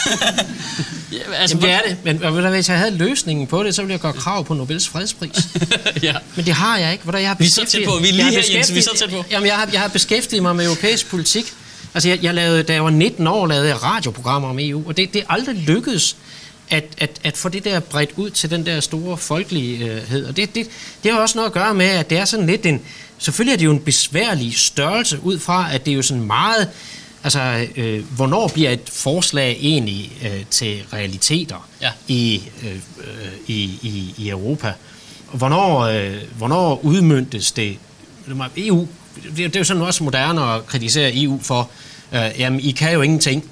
Ja, 1.13 1.33
altså, 1.35 1.57
Jamen, 1.57 1.69
det 1.69 1.75
er 1.75 1.81
det. 1.89 1.97
Men 2.05 2.35
ved 2.35 2.43
du 2.43 2.49
hvis 2.49 2.69
jeg 2.69 2.79
havde 2.79 2.97
løsningen 2.97 3.47
på 3.47 3.63
det, 3.63 3.75
så 3.75 3.83
ville 3.83 3.93
jeg 3.93 4.01
gøre 4.01 4.13
krav 4.13 4.45
på 4.45 4.55
Nobels 4.55 4.89
fredspris. 4.89 5.37
ja. 6.03 6.15
Men 6.37 6.45
det 6.47 6.55
har 6.55 6.79
jeg 6.79 6.93
ikke. 6.93 7.11
Du, 7.13 7.17
jeg 7.17 7.29
har 7.29 7.37
Vi 7.39 7.45
er 7.45 7.51
så 7.51 7.65
tæt 7.65 7.85
på. 7.87 7.99
Vi 8.03 8.09
er 8.09 8.13
lige 8.13 8.31
her, 8.31 8.43
Jens. 8.55 8.73
Vi 8.73 8.79
er 8.79 8.83
så 8.83 8.97
tæt 8.99 9.11
på. 9.11 9.25
Jamen, 9.31 9.47
jeg 9.47 9.57
har, 9.57 9.69
jeg 9.73 9.81
har 9.81 9.89
beskæftiget 9.89 10.43
mig 10.43 10.57
med 10.57 10.65
europæisk 10.65 11.09
politik. 11.11 11.53
Altså, 11.95 12.09
jeg, 12.09 12.19
jeg 12.23 12.35
lavede, 12.35 12.63
da 12.63 12.73
jeg 12.73 12.85
var 12.85 12.91
19 12.91 13.27
år, 13.27 13.47
lavede 13.47 13.69
jeg 13.69 13.83
radioprogrammer 13.83 14.49
om 14.49 14.59
EU, 14.61 14.83
og 14.87 14.97
det, 14.97 15.15
det 15.15 15.21
er 15.21 15.27
aldrig 15.29 15.57
lykkedes 15.57 16.17
at, 16.71 16.85
at, 16.99 17.21
at 17.25 17.37
få 17.37 17.49
det 17.49 17.65
der 17.65 17.81
bredt 17.81 18.11
ud 18.17 18.31
til 18.31 18.51
den 18.51 18.67
der 18.67 18.81
store 18.81 19.17
folkelighed. 19.17 20.27
Og 20.27 20.37
det, 20.37 20.55
det, 20.55 20.69
det 21.03 21.13
har 21.13 21.21
også 21.21 21.39
noget 21.39 21.47
at 21.47 21.53
gøre 21.53 21.75
med, 21.75 21.87
at 21.87 22.11
det 22.11 22.19
er 22.19 22.25
sådan 22.25 22.47
lidt 22.47 22.67
en... 22.67 22.83
Selvfølgelig 23.19 23.53
er 23.53 23.57
det 23.57 23.65
jo 23.65 23.73
en 23.73 23.81
besværlig 23.81 24.59
størrelse 24.59 25.19
ud 25.23 25.39
fra, 25.39 25.75
at 25.75 25.85
det 25.85 25.91
er 25.91 25.97
jo 25.97 26.03
sådan 26.03 26.23
meget... 26.23 26.69
Altså, 27.27 27.67
øh, 27.77 28.05
hvornår 28.17 28.49
bliver 28.55 28.71
et 28.71 28.91
forslag 28.93 29.57
egentlig 29.61 30.13
øh, 30.23 30.45
til 30.51 30.83
realiteter 30.93 31.69
Ja. 31.83 31.91
i, 32.09 32.43
øh, 32.63 32.71
øh, 32.75 33.33
i, 33.47 33.63
i, 33.83 34.15
i 34.19 34.29
Europa? 34.29 34.73
Hvornår, 35.33 35.79
øh, 35.81 36.17
hvornår 36.39 36.81
udmyndtes 36.85 37.53
det? 37.53 37.79
EU, 38.57 38.87
det, 39.37 39.45
er- 39.45 39.49
det 39.49 39.57
er 39.57 39.61
jo 39.61 39.65
sådan 39.65 39.83
også 39.83 40.05
moderne 40.05 40.43
at 40.43 40.67
kritisere 40.67 41.13
EU 41.23 41.39
for, 41.43 41.71
øh, 42.13 42.31
jamen, 42.39 42.61
I 42.61 42.71
kan 42.71 42.93
jo 42.93 43.03
ingenting. 43.03 43.51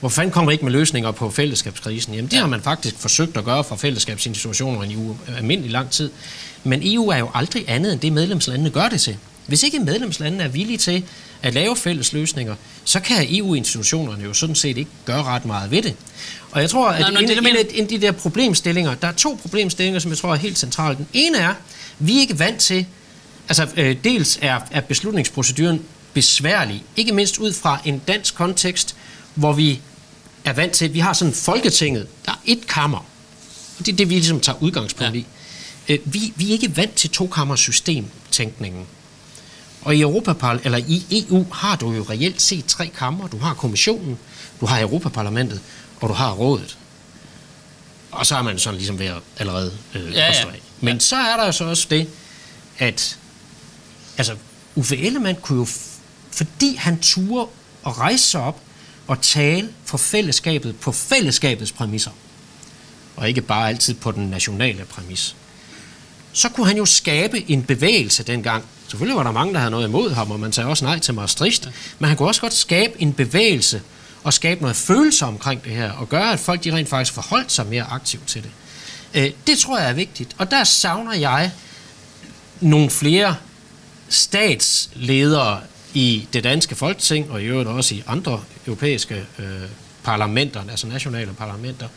Hvor 0.00 0.08
fanden 0.08 0.32
kommer 0.32 0.50
I 0.50 0.54
ikke 0.54 0.64
med 0.64 0.72
løsninger 0.72 1.10
på 1.10 1.30
fællesskabskrisen? 1.30 2.14
Jamen, 2.14 2.30
det 2.30 2.38
har 2.38 2.46
man 2.46 2.62
faktisk 2.62 2.94
forsøgt 2.98 3.36
at 3.36 3.44
gøre 3.44 3.64
fra 3.64 3.76
fællesskabsinstitutioner 3.76 4.82
i 4.82 4.96
ualmindelig 4.96 5.70
lang 5.72 5.90
tid. 5.90 6.10
Men 6.64 6.80
EU 6.94 7.08
er 7.08 7.16
jo 7.18 7.30
aldrig 7.34 7.64
andet 7.68 7.92
end 7.92 8.00
det, 8.00 8.12
medlemslandene 8.12 8.70
gør 8.70 8.88
det 8.88 9.00
til. 9.00 9.16
Hvis 9.46 9.62
ikke 9.62 9.78
medlemslandene 9.78 10.44
er 10.44 10.48
villige 10.48 10.78
til 10.78 11.04
at 11.42 11.54
lave 11.54 11.76
fælles 11.76 12.12
løsninger, 12.12 12.54
så 12.84 13.00
kan 13.00 13.26
EU-institutionerne 13.30 14.24
jo 14.24 14.34
sådan 14.34 14.54
set 14.54 14.76
ikke 14.78 14.90
gøre 15.04 15.22
ret 15.22 15.44
meget 15.44 15.70
ved 15.70 15.82
det. 15.82 15.94
Og 16.50 16.60
jeg 16.60 16.70
tror, 16.70 16.88
at 16.88 17.00
nej, 17.12 17.20
en, 17.22 17.28
det, 17.28 17.38
en, 17.38 17.46
af- 17.46 17.66
en 17.74 17.82
af 17.82 17.88
de 17.88 18.00
der 18.00 18.12
problemstillinger, 18.12 18.94
der 18.94 19.08
er 19.08 19.12
to 19.12 19.38
problemstillinger, 19.42 20.00
som 20.00 20.10
jeg 20.10 20.18
tror 20.18 20.32
er 20.32 20.36
helt 20.36 20.58
centrale. 20.58 20.96
Den 20.96 21.06
ene 21.12 21.38
er, 21.38 21.54
vi 21.98 22.16
er 22.16 22.20
ikke 22.20 22.38
vant 22.38 22.60
til, 22.60 22.86
altså 23.48 23.68
øh, 23.76 23.96
dels 24.04 24.38
er, 24.42 24.60
er 24.70 24.80
beslutningsproceduren 24.80 25.80
besværlig, 26.14 26.84
ikke 26.96 27.12
mindst 27.12 27.38
ud 27.38 27.52
fra 27.52 27.80
en 27.84 27.98
dansk 28.08 28.34
kontekst, 28.34 28.96
hvor 29.34 29.52
vi 29.52 29.80
er 30.44 30.52
vant 30.52 30.72
til, 30.72 30.94
vi 30.94 30.98
har 30.98 31.12
sådan 31.12 31.34
Folketinget, 31.34 32.06
der 32.26 32.32
er 32.32 32.40
et 32.44 32.66
kammer, 32.66 32.98
og 33.78 33.86
det 33.86 33.92
er 33.92 33.96
det, 33.96 34.08
vi 34.08 34.14
ligesom 34.14 34.40
tager 34.40 34.62
udgangspunkt 34.62 35.14
Ja. 35.14 35.18
i. 35.20 35.26
Øh, 35.88 35.98
vi, 36.04 36.32
vi 36.36 36.48
er 36.48 36.52
ikke 36.52 36.76
vant 36.76 36.94
til 36.94 37.10
tokammersystemtænkningen. 37.10 38.86
Og 39.84 39.96
i 39.96 40.00
Europa 40.00 40.58
eller 40.64 40.78
i 40.78 41.24
EU 41.28 41.46
har 41.52 41.76
du 41.76 41.92
jo 41.92 42.06
reelt 42.10 42.42
set 42.42 42.64
tre 42.64 42.86
kammer. 42.98 43.28
Du 43.28 43.38
har 43.38 43.54
kommissionen, 43.54 44.18
du 44.60 44.66
har 44.66 44.80
Europaparlamentet, 44.80 45.60
og 46.00 46.08
du 46.08 46.14
har 46.14 46.32
rådet. 46.32 46.78
Og 48.10 48.26
så 48.26 48.36
er 48.36 48.42
man 48.42 48.58
sådan 48.58 48.76
ligesom 48.76 48.98
ved 48.98 49.06
at 49.06 49.22
allerede 49.36 49.72
øh, 49.94 50.12
Ja, 50.12 50.26
ja. 50.26 50.44
Men 50.80 51.00
så 51.00 51.16
er 51.16 51.36
der 51.36 51.46
jo 51.46 51.52
så 51.52 51.64
også 51.64 51.86
det, 51.90 52.08
at 52.78 53.18
altså, 54.18 54.36
Uffe 54.74 54.96
Ellemann 54.96 55.36
kunne 55.42 55.58
jo, 55.58 55.66
fordi 56.30 56.76
han 56.76 57.00
turde 57.00 57.48
at 57.86 57.98
rejse 57.98 58.24
sig 58.24 58.40
op 58.40 58.60
og 59.06 59.20
tale 59.20 59.68
for 59.84 59.98
fællesskabet 59.98 60.76
på 60.80 60.92
fællesskabets 60.92 61.72
præmisser, 61.72 62.10
og 63.16 63.28
ikke 63.28 63.42
bare 63.42 63.68
altid 63.68 63.94
på 63.94 64.12
den 64.12 64.24
nationale 64.30 64.84
præmis, 64.84 65.36
så 66.32 66.48
kunne 66.48 66.66
han 66.66 66.76
jo 66.76 66.86
skabe 66.86 67.50
en 67.50 67.62
bevægelse 67.62 68.22
dengang. 68.22 68.64
Selvfølgelig 68.94 69.16
var 69.16 69.22
der 69.22 69.32
mange, 69.32 69.52
der 69.52 69.58
havde 69.58 69.70
noget 69.70 69.88
imod 69.88 70.10
ham, 70.10 70.30
og 70.30 70.40
man 70.40 70.52
sagde 70.52 70.70
også 70.70 70.84
nej 70.84 70.98
til 70.98 71.14
Maastricht, 71.14 71.66
ja. 71.66 71.70
men 71.98 72.08
han 72.08 72.16
kunne 72.16 72.28
også 72.28 72.40
godt 72.40 72.54
skabe 72.54 73.02
en 73.02 73.12
bevægelse 73.12 73.82
og 74.24 74.32
skabe 74.32 74.60
noget 74.60 74.76
følelse 74.76 75.24
omkring 75.26 75.64
det 75.64 75.72
her, 75.72 75.92
og 75.92 76.08
gøre, 76.08 76.32
at 76.32 76.40
folk 76.40 76.64
de 76.64 76.72
rent 76.72 76.88
faktisk 76.88 77.12
forholdt 77.12 77.52
sig 77.52 77.66
mere 77.66 77.82
aktivt 77.82 78.26
til 78.26 78.42
det. 78.42 78.50
Øh, 79.14 79.30
det 79.46 79.58
tror 79.58 79.78
jeg 79.78 79.88
er 79.88 79.92
vigtigt, 79.92 80.34
og 80.38 80.50
der 80.50 80.64
savner 80.64 81.14
jeg 81.14 81.50
nogle 82.60 82.90
flere 82.90 83.36
statsledere 84.08 85.60
i 85.94 86.28
det 86.32 86.44
danske 86.44 86.74
folketing, 86.74 87.30
og 87.30 87.42
i 87.42 87.44
øvrigt 87.44 87.68
også 87.68 87.94
i 87.94 88.02
andre 88.06 88.40
europæiske 88.66 89.26
øh, 89.38 89.46
parlamenter, 90.04 90.62
altså 90.70 90.86
nationale 90.86 91.32
parlamenter, 91.32 91.88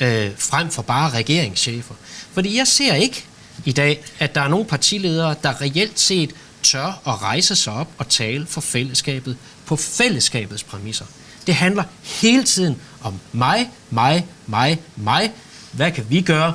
øh, 0.00 0.30
frem 0.38 0.70
for 0.70 0.82
bare 0.82 1.10
regeringschefer. 1.10 1.94
Fordi 2.32 2.56
jeg 2.56 2.66
ser 2.66 2.94
ikke 2.94 3.24
i 3.64 3.72
dag, 3.72 4.04
at 4.18 4.34
der 4.34 4.40
er 4.40 4.48
nogle 4.48 4.64
partiledere, 4.66 5.34
der 5.42 5.60
reelt 5.60 6.00
set 6.00 6.30
tør 6.62 7.02
at 7.06 7.22
rejse 7.22 7.56
sig 7.56 7.72
op 7.72 7.88
og 7.98 8.08
tale 8.08 8.46
for 8.46 8.60
fællesskabet 8.60 9.36
på 9.66 9.76
fællesskabets 9.76 10.62
præmisser. 10.62 11.04
Det 11.46 11.54
handler 11.54 11.84
hele 12.02 12.44
tiden 12.44 12.80
om 13.02 13.20
mig, 13.32 13.70
mig, 13.90 14.26
mig, 14.46 14.80
mig. 14.96 15.32
Hvad 15.72 15.92
kan 15.92 16.06
vi 16.08 16.20
gøre? 16.20 16.52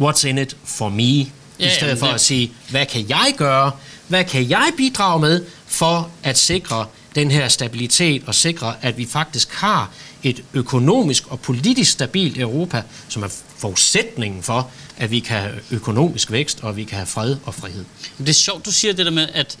What's 0.00 0.26
in 0.26 0.38
it 0.38 0.56
for 0.64 0.88
me? 0.88 1.02
I 1.02 1.30
Ja, 1.60 1.74
stedet 1.74 1.98
for 1.98 2.06
at 2.06 2.20
sige, 2.20 2.52
hvad 2.70 2.86
kan 2.86 3.08
jeg 3.08 3.34
gøre? 3.36 3.70
Hvad 4.08 4.24
kan 4.24 4.50
jeg 4.50 4.72
bidrage 4.76 5.20
med 5.20 5.44
for 5.66 6.10
at 6.22 6.38
sikre 6.38 6.86
den 7.14 7.30
her 7.30 7.48
stabilitet 7.48 8.22
og 8.26 8.34
sikre, 8.34 8.74
at 8.82 8.98
vi 8.98 9.06
faktisk 9.06 9.52
har 9.52 9.90
et 10.22 10.44
økonomisk 10.52 11.26
og 11.26 11.40
politisk 11.40 11.92
stabilt 11.92 12.38
Europa, 12.38 12.82
som 13.08 13.22
er 13.22 13.28
forudsætningen 13.62 14.42
for, 14.42 14.70
at 14.96 15.10
vi 15.10 15.20
kan 15.20 15.38
have 15.40 15.54
økonomisk 15.70 16.30
vækst 16.30 16.60
og 16.62 16.76
vi 16.76 16.84
kan 16.84 16.96
have 16.96 17.06
fred 17.06 17.36
og 17.44 17.54
frihed. 17.54 17.84
Det 18.18 18.28
er 18.28 18.32
sjovt, 18.32 18.66
du 18.66 18.72
siger 18.72 18.94
det 18.94 19.06
der 19.06 19.12
med, 19.12 19.28
at, 19.34 19.58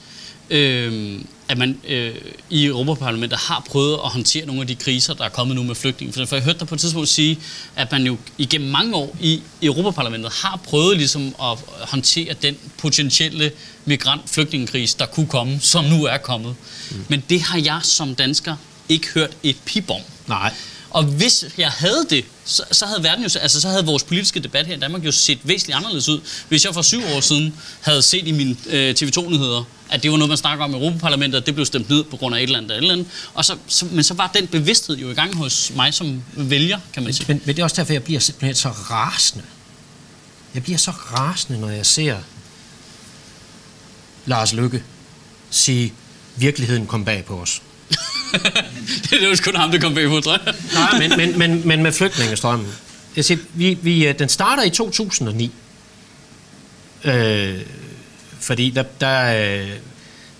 øh, 0.50 1.20
at 1.48 1.58
man 1.58 1.80
øh, 1.88 2.14
i 2.50 2.66
Europaparlamentet 2.66 3.38
har 3.38 3.64
prøvet 3.70 3.94
at 4.04 4.10
håndtere 4.10 4.46
nogle 4.46 4.60
af 4.60 4.66
de 4.66 4.74
kriser, 4.74 5.14
der 5.14 5.24
er 5.24 5.28
kommet 5.28 5.56
nu 5.56 5.62
med 5.62 5.74
flygtninge. 5.74 6.26
For 6.26 6.36
jeg 6.36 6.44
hørte 6.44 6.58
dig 6.58 6.68
på 6.68 6.74
et 6.74 6.80
tidspunkt 6.80 7.08
sige, 7.08 7.38
at 7.76 7.92
man 7.92 8.06
jo 8.06 8.16
igennem 8.38 8.70
mange 8.70 8.94
år 8.94 9.16
i 9.20 9.42
Europaparlamentet 9.62 10.32
har 10.32 10.60
prøvet 10.64 10.96
ligesom 10.96 11.34
at 11.42 11.58
håndtere 11.80 12.34
den 12.42 12.56
potentielle 12.78 13.52
migrant-flygtningekrise, 13.84 14.98
der 14.98 15.06
kunne 15.06 15.26
komme, 15.26 15.60
som 15.60 15.84
nu 15.84 16.04
er 16.04 16.16
kommet. 16.16 16.54
Mm. 16.90 17.04
Men 17.08 17.22
det 17.30 17.42
har 17.42 17.58
jeg 17.58 17.80
som 17.82 18.14
dansker 18.14 18.56
ikke 18.88 19.08
hørt 19.08 19.30
et 19.42 19.56
pip 19.64 19.90
om. 19.90 20.00
Nej. 20.26 20.52
Og 20.92 21.04
hvis 21.04 21.44
jeg 21.58 21.70
havde 21.70 22.06
det, 22.10 22.24
så, 22.44 22.62
så 22.72 22.86
havde 22.86 23.02
verden 23.02 23.24
jo, 23.24 23.38
altså 23.40 23.60
så 23.60 23.68
havde 23.68 23.84
vores 23.84 24.04
politiske 24.04 24.40
debat 24.40 24.66
her 24.66 24.76
i 24.76 24.78
Danmark 24.78 25.04
jo 25.04 25.12
set 25.12 25.38
væsentligt 25.42 25.76
anderledes 25.76 26.08
ud. 26.08 26.20
Hvis 26.48 26.64
jeg 26.64 26.74
for 26.74 26.82
syv 26.82 27.02
år 27.16 27.20
siden 27.20 27.54
havde 27.80 28.02
set 28.02 28.28
i 28.28 28.32
mine 28.32 28.56
øh, 28.66 28.94
TV2-nyheder, 29.00 29.64
at 29.90 30.02
det 30.02 30.10
var 30.10 30.16
noget, 30.16 30.28
man 30.28 30.38
snakker 30.38 30.64
om 30.64 30.70
i 30.70 30.74
Europaparlamentet, 30.74 31.40
og 31.40 31.46
det 31.46 31.54
blev 31.54 31.66
stemt 31.66 31.90
ned 31.90 32.04
på 32.04 32.16
grund 32.16 32.34
af 32.34 32.38
et 32.38 32.42
eller 32.42 32.58
andet, 32.58 32.70
et 32.70 32.76
eller 32.76 32.92
andet. 32.92 33.06
Og 33.34 33.44
så, 33.44 33.56
så, 33.66 33.86
men 33.86 34.04
så 34.04 34.14
var 34.14 34.30
den 34.34 34.46
bevidsthed 34.46 34.96
jo 34.96 35.10
i 35.10 35.14
gang 35.14 35.36
hos 35.36 35.72
mig 35.76 35.94
som 35.94 36.22
vælger, 36.32 36.78
kan 36.92 37.02
man 37.02 37.12
sige. 37.12 37.24
Men, 37.28 37.42
men 37.44 37.56
det 37.56 37.60
er 37.60 37.64
også 37.64 37.76
derfor, 37.76 37.92
jeg 37.92 38.02
bliver 38.02 38.20
simpelthen 38.20 38.54
så 38.54 38.68
rasende. 38.68 39.44
Jeg 40.54 40.62
bliver 40.62 40.78
så 40.78 40.90
rasende, 40.90 41.60
når 41.60 41.68
jeg 41.68 41.86
ser 41.86 42.16
Lars 44.26 44.52
Lykke 44.52 44.82
sige, 45.50 45.92
virkeligheden 46.36 46.86
kom 46.86 47.04
bag 47.04 47.24
på 47.24 47.40
os. 47.40 47.62
det 49.10 49.22
er 49.22 49.28
jo 49.28 49.36
kun 49.44 49.56
ham, 49.56 49.70
der 49.70 49.80
kom 49.80 49.94
på, 49.94 50.20
tror 50.20 50.32
jeg. 50.44 50.54
Nej, 50.74 51.08
men, 51.08 51.16
men, 51.16 51.38
men, 51.38 51.68
men 51.68 51.82
med 51.82 51.92
flygtningestrømmen. 51.92 52.68
Jeg 53.16 53.24
siger, 53.24 53.38
vi, 53.54 53.78
vi, 53.82 54.06
øh, 54.06 54.18
den 54.18 54.28
starter 54.28 54.62
i 54.62 54.70
2009. 54.70 55.52
Øh, 57.04 57.58
fordi 58.40 58.70
der, 58.70 58.82
der, 59.00 59.60
øh, 59.62 59.70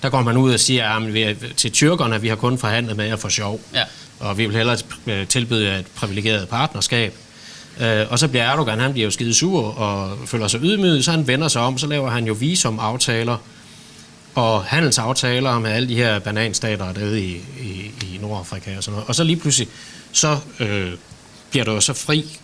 der 0.02 0.08
går 0.08 0.22
man 0.22 0.36
ud 0.36 0.52
og 0.52 0.60
siger 0.60 0.88
at 0.88 1.14
vi 1.14 1.22
er, 1.22 1.34
til 1.56 1.72
tyrkerne, 1.72 2.20
vi 2.20 2.28
har 2.28 2.36
kun 2.36 2.58
forhandlet 2.58 2.96
med 2.96 3.06
jer 3.06 3.16
for 3.16 3.28
sjov. 3.28 3.60
Ja. 3.74 3.82
Og 4.20 4.38
vi 4.38 4.46
vil 4.46 4.56
hellere 4.56 4.78
øh, 5.06 5.26
tilbyde 5.26 5.78
et 5.78 5.86
privilegeret 5.86 6.48
partnerskab. 6.48 7.14
Øh, 7.80 8.06
og 8.10 8.18
så 8.18 8.28
bliver 8.28 8.44
Erdogan, 8.44 8.80
han 8.80 8.92
bliver 8.92 9.04
jo 9.04 9.10
skide 9.10 9.34
sur 9.34 9.78
og 9.78 10.18
føler 10.26 10.48
sig 10.48 10.60
ydmyget, 10.62 11.04
så 11.04 11.10
han 11.10 11.26
vender 11.26 11.48
sig 11.48 11.62
om, 11.62 11.78
så 11.78 11.86
laver 11.86 12.10
han 12.10 12.24
jo 12.24 12.32
visumaftaler 12.32 13.36
og 14.34 14.64
handelsaftaler 14.64 15.58
med 15.58 15.70
alle 15.70 15.88
de 15.88 15.94
her 15.94 16.18
bananstater 16.18 16.92
der 16.92 17.14
i, 17.14 17.40
i, 17.60 17.90
i 18.02 18.18
Nordafrika 18.20 18.76
og 18.76 18.84
sådan 18.84 18.94
noget. 18.94 19.08
Og 19.08 19.14
så 19.14 19.24
lige 19.24 19.36
pludselig, 19.36 19.68
så 20.12 20.38
øh, 20.60 20.92
bliver 21.50 21.64
der 21.64 21.72
jo 21.72 21.80
så 21.80 21.92
fri 21.92 22.38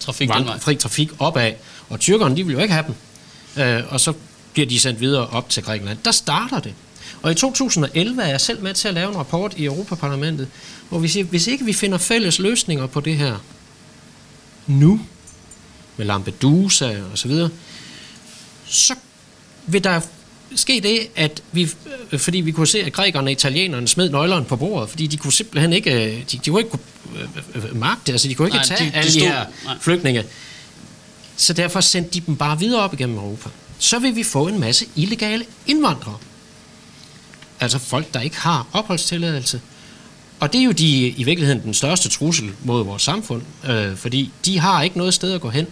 trafik, 0.00 0.28
vandre, 0.28 0.60
fri 0.60 0.74
trafik 0.74 1.10
opad, 1.18 1.52
og 1.88 2.00
tyrkerne, 2.00 2.36
de 2.36 2.46
vil 2.46 2.52
jo 2.52 2.58
ikke 2.58 2.74
have 2.74 2.86
dem. 2.86 2.94
Øh, 3.64 3.82
og 3.88 4.00
så 4.00 4.12
bliver 4.52 4.66
de 4.66 4.78
sendt 4.78 5.00
videre 5.00 5.26
op 5.26 5.48
til 5.48 5.62
Grækenland. 5.62 5.98
Der 6.04 6.10
starter 6.10 6.60
det. 6.60 6.74
Og 7.22 7.32
i 7.32 7.34
2011 7.34 8.22
er 8.22 8.28
jeg 8.28 8.40
selv 8.40 8.62
med 8.62 8.74
til 8.74 8.88
at 8.88 8.94
lave 8.94 9.10
en 9.10 9.16
rapport 9.16 9.54
i 9.56 9.64
Europaparlamentet, 9.64 10.48
hvor 10.88 10.98
vi 10.98 11.08
siger, 11.08 11.24
hvis 11.24 11.46
ikke 11.46 11.64
vi 11.64 11.72
finder 11.72 11.98
fælles 11.98 12.38
løsninger 12.38 12.86
på 12.86 13.00
det 13.00 13.16
her 13.16 13.36
nu, 14.66 15.00
med 15.96 16.06
Lampedusa 16.06 16.96
og 17.12 17.18
så 17.18 17.28
videre, 17.28 17.50
så 18.66 18.94
vil 19.66 19.84
der 19.84 20.00
ske 20.56 20.80
det, 20.82 20.98
at 21.16 21.42
vi, 21.52 21.70
øh, 22.12 22.18
fordi 22.20 22.38
vi 22.40 22.52
kunne 22.52 22.66
se, 22.66 22.84
at 22.84 22.92
grækerne 22.92 23.28
og 23.28 23.32
italienerne 23.32 23.88
smed 23.88 24.10
nøglerne 24.10 24.44
på 24.44 24.56
bordet, 24.56 24.90
fordi 24.90 25.06
de 25.06 25.16
kunne 25.16 25.32
simpelthen 25.32 25.72
ikke, 25.72 25.92
øh, 25.92 26.22
de, 26.32 26.38
de 26.44 26.50
kunne 26.50 26.60
ikke 26.60 26.78
øh, 27.54 27.76
magte, 27.76 28.12
altså 28.12 28.28
de 28.28 28.34
kunne 28.34 28.48
ikke 28.48 28.56
nej, 28.56 28.64
tage 28.64 28.84
de, 28.84 28.90
de 28.90 28.96
alle 28.96 29.10
stod, 29.10 29.22
de 29.22 29.26
her 29.26 29.44
nej. 29.64 29.74
flygtninge. 29.80 30.24
Så 31.36 31.52
derfor 31.52 31.80
sendte 31.80 32.10
de 32.10 32.20
dem 32.20 32.36
bare 32.36 32.58
videre 32.58 32.82
op 32.82 32.94
igennem 32.94 33.16
Europa. 33.16 33.48
Så 33.78 33.98
vil 33.98 34.16
vi 34.16 34.22
få 34.22 34.46
en 34.48 34.60
masse 34.60 34.86
illegale 34.96 35.44
indvandrere. 35.66 36.16
Altså 37.60 37.78
folk, 37.78 38.14
der 38.14 38.20
ikke 38.20 38.36
har 38.36 38.66
opholdstilladelse. 38.72 39.60
Og 40.40 40.52
det 40.52 40.58
er 40.60 40.64
jo 40.64 40.72
de, 40.72 41.08
i 41.08 41.24
virkeligheden 41.24 41.62
den 41.62 41.74
største 41.74 42.08
trussel 42.08 42.50
mod 42.64 42.84
vores 42.84 43.02
samfund, 43.02 43.42
øh, 43.68 43.96
fordi 43.96 44.30
de 44.44 44.58
har 44.58 44.82
ikke 44.82 44.98
noget 44.98 45.14
sted 45.14 45.32
at 45.32 45.40
gå 45.40 45.50
hen. 45.50 45.66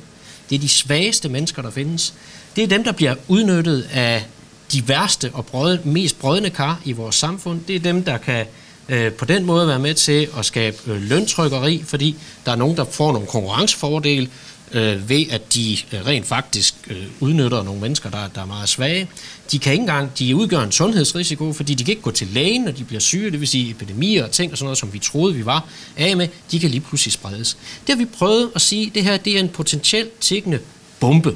Det 0.51 0.57
er 0.57 0.61
de 0.61 0.69
svageste 0.69 1.29
mennesker, 1.29 1.63
der 1.63 1.71
findes. 1.71 2.15
Det 2.57 2.65
er 2.65 2.69
dem, 2.69 2.85
der 2.85 2.93
bliver 2.93 3.15
udnyttet 3.29 3.89
af 3.93 4.25
de 4.73 4.89
værste 4.89 5.31
og 5.33 5.47
brød, 5.47 5.79
mest 5.85 6.19
brødende 6.19 6.51
kar 6.51 6.81
i 6.85 6.93
vores 6.93 7.15
samfund. 7.15 7.61
Det 7.69 7.77
er 7.77 7.81
dem, 7.81 8.05
der 8.05 8.19
kan 8.19 8.47
øh, 8.89 9.13
på 9.13 9.25
den 9.25 9.45
måde 9.45 9.69
være 9.69 9.79
med 9.79 9.95
til 9.95 10.29
at 10.39 10.45
skabe 10.45 10.77
øh, 10.87 11.03
løntrykkeri, 11.03 11.83
fordi 11.87 12.17
der 12.47 12.53
er 12.53 12.57
nogen, 12.57 12.77
der 12.77 12.85
får 12.85 13.13
nogle 13.13 13.27
konkurrencefordele 13.27 14.29
øh, 14.73 15.09
ved, 15.09 15.25
at 15.31 15.55
de 15.55 15.77
øh, 15.93 16.07
rent 16.07 16.27
faktisk 16.27 16.75
øh, 16.91 17.05
udnytter 17.21 17.63
nogle 17.63 17.81
mennesker, 17.81 18.11
der, 18.11 18.29
der 18.35 18.41
er 18.41 18.47
meget 18.47 18.69
svage. 18.69 19.09
De 19.53 19.59
kan 19.59 19.73
ikke 19.73 19.81
engang, 19.81 20.19
de 20.19 20.37
udgør 20.37 20.61
en 20.61 20.73
sundhedsrisiko, 20.73 21.53
fordi 21.53 21.75
de 21.75 21.85
kan 21.85 21.93
ikke 21.93 22.03
gå 22.03 22.11
til 22.11 22.27
lægen, 22.27 22.63
når 22.63 22.73
de 22.73 22.85
bliver 22.85 23.01
syge, 23.01 23.31
det 23.31 23.41
vil 23.41 23.49
sige 23.49 23.71
epidemier 23.71 24.25
og 24.25 24.31
ting 24.31 24.53
og 24.53 24.59
sådan 24.59 24.67
noget, 24.67 24.79
som 24.79 24.93
vi 24.93 24.99
troede, 24.99 25.35
vi 25.35 25.47
var 25.47 25.65
af 25.97 26.17
med, 26.17 26.29
de 26.51 26.61
kan 26.61 26.71
lige 26.71 26.81
pludselig 26.81 27.13
spredes. 27.13 27.57
Det 27.87 27.95
har 27.95 27.97
vi 27.97 28.05
prøvet 28.05 28.51
at 28.55 28.61
sige, 28.61 28.93
det 28.95 29.05
her 29.05 29.17
det 29.17 29.37
er 29.37 29.41
en 29.41 29.49
potentielt 29.49 30.19
tikkende 30.21 30.59
bombe 31.01 31.35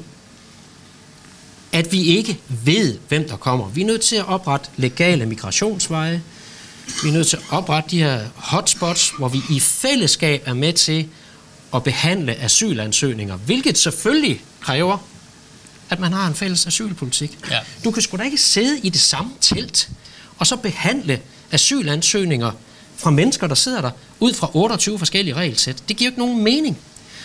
at 1.71 1.91
vi 1.91 2.01
ikke 2.03 2.39
ved, 2.49 2.97
hvem 3.07 3.27
der 3.27 3.37
kommer. 3.37 3.69
Vi 3.69 3.81
er 3.81 3.85
nødt 3.85 4.01
til 4.01 4.15
at 4.15 4.27
oprette 4.27 4.69
legale 4.77 5.25
migrationsveje. 5.25 6.21
Vi 7.03 7.09
er 7.09 7.13
nødt 7.13 7.27
til 7.27 7.37
at 7.37 7.43
oprette 7.49 7.89
de 7.89 7.99
her 7.99 8.21
hotspots, 8.35 9.13
hvor 9.17 9.27
vi 9.27 9.41
i 9.49 9.59
fællesskab 9.59 10.43
er 10.45 10.53
med 10.53 10.73
til 10.73 11.07
at 11.75 11.83
behandle 11.83 12.35
asylansøgninger, 12.35 13.35
hvilket 13.35 13.77
selvfølgelig 13.77 14.41
kræver, 14.61 14.97
at 15.89 15.99
man 15.99 16.13
har 16.13 16.27
en 16.27 16.35
fælles 16.35 16.67
asylpolitik. 16.67 17.37
Ja. 17.49 17.59
Du 17.83 17.91
kan 17.91 18.01
sgu 18.01 18.17
da 18.17 18.23
ikke 18.23 18.37
sidde 18.37 18.79
i 18.79 18.89
det 18.89 19.01
samme 19.01 19.31
telt, 19.41 19.89
og 20.37 20.47
så 20.47 20.55
behandle 20.55 21.21
asylansøgninger 21.51 22.51
fra 22.97 23.11
mennesker, 23.11 23.47
der 23.47 23.55
sidder 23.55 23.81
der, 23.81 23.91
ud 24.19 24.33
fra 24.33 24.51
28 24.53 24.99
forskellige 24.99 25.33
regelsæt. 25.33 25.83
Det 25.89 25.97
giver 25.97 26.09
jo 26.09 26.11
ikke 26.11 26.19
nogen 26.19 26.43
mening. 26.43 26.77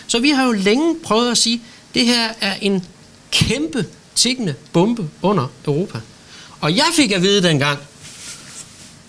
Så 0.07 0.19
vi 0.19 0.29
har 0.29 0.45
jo 0.45 0.51
længe 0.51 0.95
prøvet 1.03 1.31
at 1.31 1.37
sige, 1.37 1.55
at 1.55 1.95
det 1.95 2.05
her 2.05 2.29
er 2.41 2.55
en 2.61 2.85
kæmpe 3.31 3.85
tikkende 4.17 4.55
bombe 4.73 5.09
under 5.21 5.51
Europa. 5.67 5.99
Og 6.61 6.75
jeg 6.75 6.85
fik 6.95 7.11
at 7.11 7.21
vide 7.21 7.43
dengang, 7.43 7.79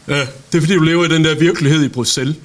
Ja, 0.09 0.21
det 0.21 0.59
er 0.59 0.61
fordi, 0.61 0.75
du 0.75 0.83
lever 0.83 1.05
i 1.05 1.09
den 1.09 1.25
der 1.25 1.35
virkelighed 1.35 1.85
i 1.85 1.89
Bruxelles. 1.89 2.37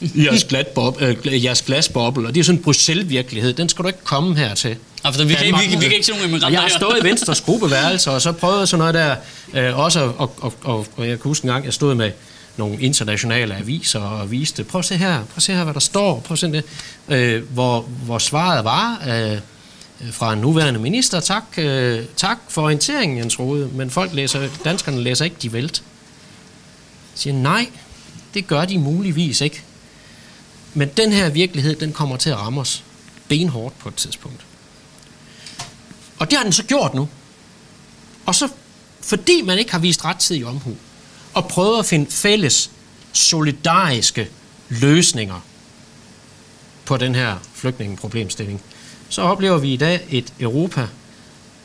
I 0.00 0.24
jeres, 0.24 0.44
glatbob, 0.44 1.02
øh, 1.02 1.44
jeres 1.44 1.62
glasboble, 1.62 2.26
og 2.26 2.34
det 2.34 2.40
er 2.40 2.44
sådan 2.44 2.58
en 2.58 2.62
Bruxelles-virkelighed. 2.62 3.52
Den 3.52 3.68
skal 3.68 3.82
du 3.82 3.88
ikke 3.88 4.04
komme 4.04 4.36
her 4.36 4.54
til. 4.54 4.76
Ja, 5.04 5.10
for 5.10 5.24
vi, 5.24 5.34
kan, 5.34 5.46
vi, 5.46 5.52
vi, 5.70 5.76
vi 5.76 5.84
kan 5.84 5.92
ikke 5.92 6.06
se 6.06 6.12
nogen 6.12 6.26
immigranter 6.26 6.60
Jeg 6.60 6.70
har 6.70 6.78
stået 6.78 6.98
i 7.02 7.04
Venstres 7.04 7.40
gruppeværelse, 7.40 8.10
og 8.10 8.22
så 8.22 8.32
prøvede 8.32 8.66
sådan 8.66 8.78
noget 8.78 8.94
der, 8.94 9.16
øh, 9.54 9.78
også, 9.78 10.00
og, 10.00 10.32
og, 10.40 10.54
og, 10.62 10.86
og 10.96 11.08
jeg 11.08 11.20
kan 11.20 11.28
huske 11.28 11.44
en 11.44 11.52
gang, 11.52 11.64
jeg 11.64 11.72
stod 11.72 11.94
med 11.94 12.10
nogle 12.56 12.80
internationale 12.80 13.56
aviser 13.56 14.00
og 14.00 14.30
viste, 14.30 14.64
prøv 14.64 14.78
at 14.78 14.84
se 14.84 14.96
her, 14.96 15.14
prøv 15.14 15.36
at 15.36 15.42
se 15.42 15.52
her, 15.52 15.64
hvad 15.64 15.74
der 15.74 15.80
står, 15.80 16.20
prøv 16.20 16.32
at 16.32 16.38
se 16.38 16.46
det, 16.52 16.64
øh, 17.08 17.42
hvor, 17.52 17.80
hvor 17.80 18.18
svaret 18.18 18.64
var, 18.64 19.02
Øh, 19.08 19.38
Øh, 20.00 20.12
fra 20.12 20.32
en 20.32 20.38
nuværende 20.38 20.80
minister. 20.80 21.20
Tak, 21.20 21.44
øh, 21.56 22.04
tak 22.16 22.38
for 22.48 22.62
orienteringen, 22.62 23.18
Jens 23.18 23.38
Rode, 23.38 23.68
men 23.72 23.90
folk 23.90 24.12
læser, 24.12 24.48
danskerne 24.64 25.00
læser 25.00 25.24
ikke 25.24 25.36
de 25.42 25.52
vælt. 25.52 25.82
Siger, 27.14 27.34
nej, 27.34 27.70
det 28.34 28.46
gør 28.46 28.64
de 28.64 28.78
muligvis 28.78 29.40
ikke. 29.40 29.62
Men 30.74 30.88
den 30.96 31.12
her 31.12 31.28
virkelighed, 31.28 31.76
den 31.76 31.92
kommer 31.92 32.16
til 32.16 32.30
at 32.30 32.38
ramme 32.38 32.60
os 32.60 32.84
benhårdt 33.28 33.78
på 33.78 33.88
et 33.88 33.94
tidspunkt. 33.94 34.44
Og 36.18 36.30
det 36.30 36.38
har 36.38 36.44
den 36.44 36.52
så 36.52 36.64
gjort 36.64 36.94
nu. 36.94 37.08
Og 38.26 38.34
så, 38.34 38.48
fordi 39.00 39.42
man 39.42 39.58
ikke 39.58 39.72
har 39.72 39.78
vist 39.78 40.04
rettidig 40.04 40.46
omhu, 40.46 40.76
og 41.34 41.48
prøvet 41.48 41.78
at 41.78 41.86
finde 41.86 42.10
fælles, 42.10 42.70
solidariske 43.12 44.28
løsninger 44.68 45.40
på 46.84 46.96
den 46.96 47.14
her 47.14 47.36
flygtningeproblemstilling, 47.54 48.62
så 49.08 49.22
oplever 49.22 49.58
vi 49.58 49.72
i 49.72 49.76
dag 49.76 50.06
et 50.10 50.32
Europa, 50.40 50.86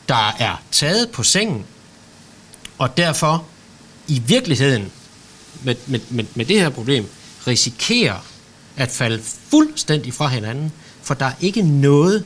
der 0.08 0.34
er 0.38 0.62
taget 0.70 1.10
på 1.10 1.22
sengen, 1.22 1.64
og 2.78 2.96
derfor 2.96 3.46
i 4.08 4.22
virkeligheden 4.26 4.92
med, 5.62 5.74
med, 5.86 6.00
med, 6.10 6.24
med 6.34 6.44
det 6.44 6.60
her 6.60 6.68
problem 6.68 7.08
risikerer 7.46 8.18
at 8.76 8.90
falde 8.90 9.22
fuldstændig 9.50 10.14
fra 10.14 10.28
hinanden, 10.28 10.72
for 11.02 11.14
der 11.14 11.26
er 11.26 11.34
ikke 11.40 11.62
noget, 11.62 12.24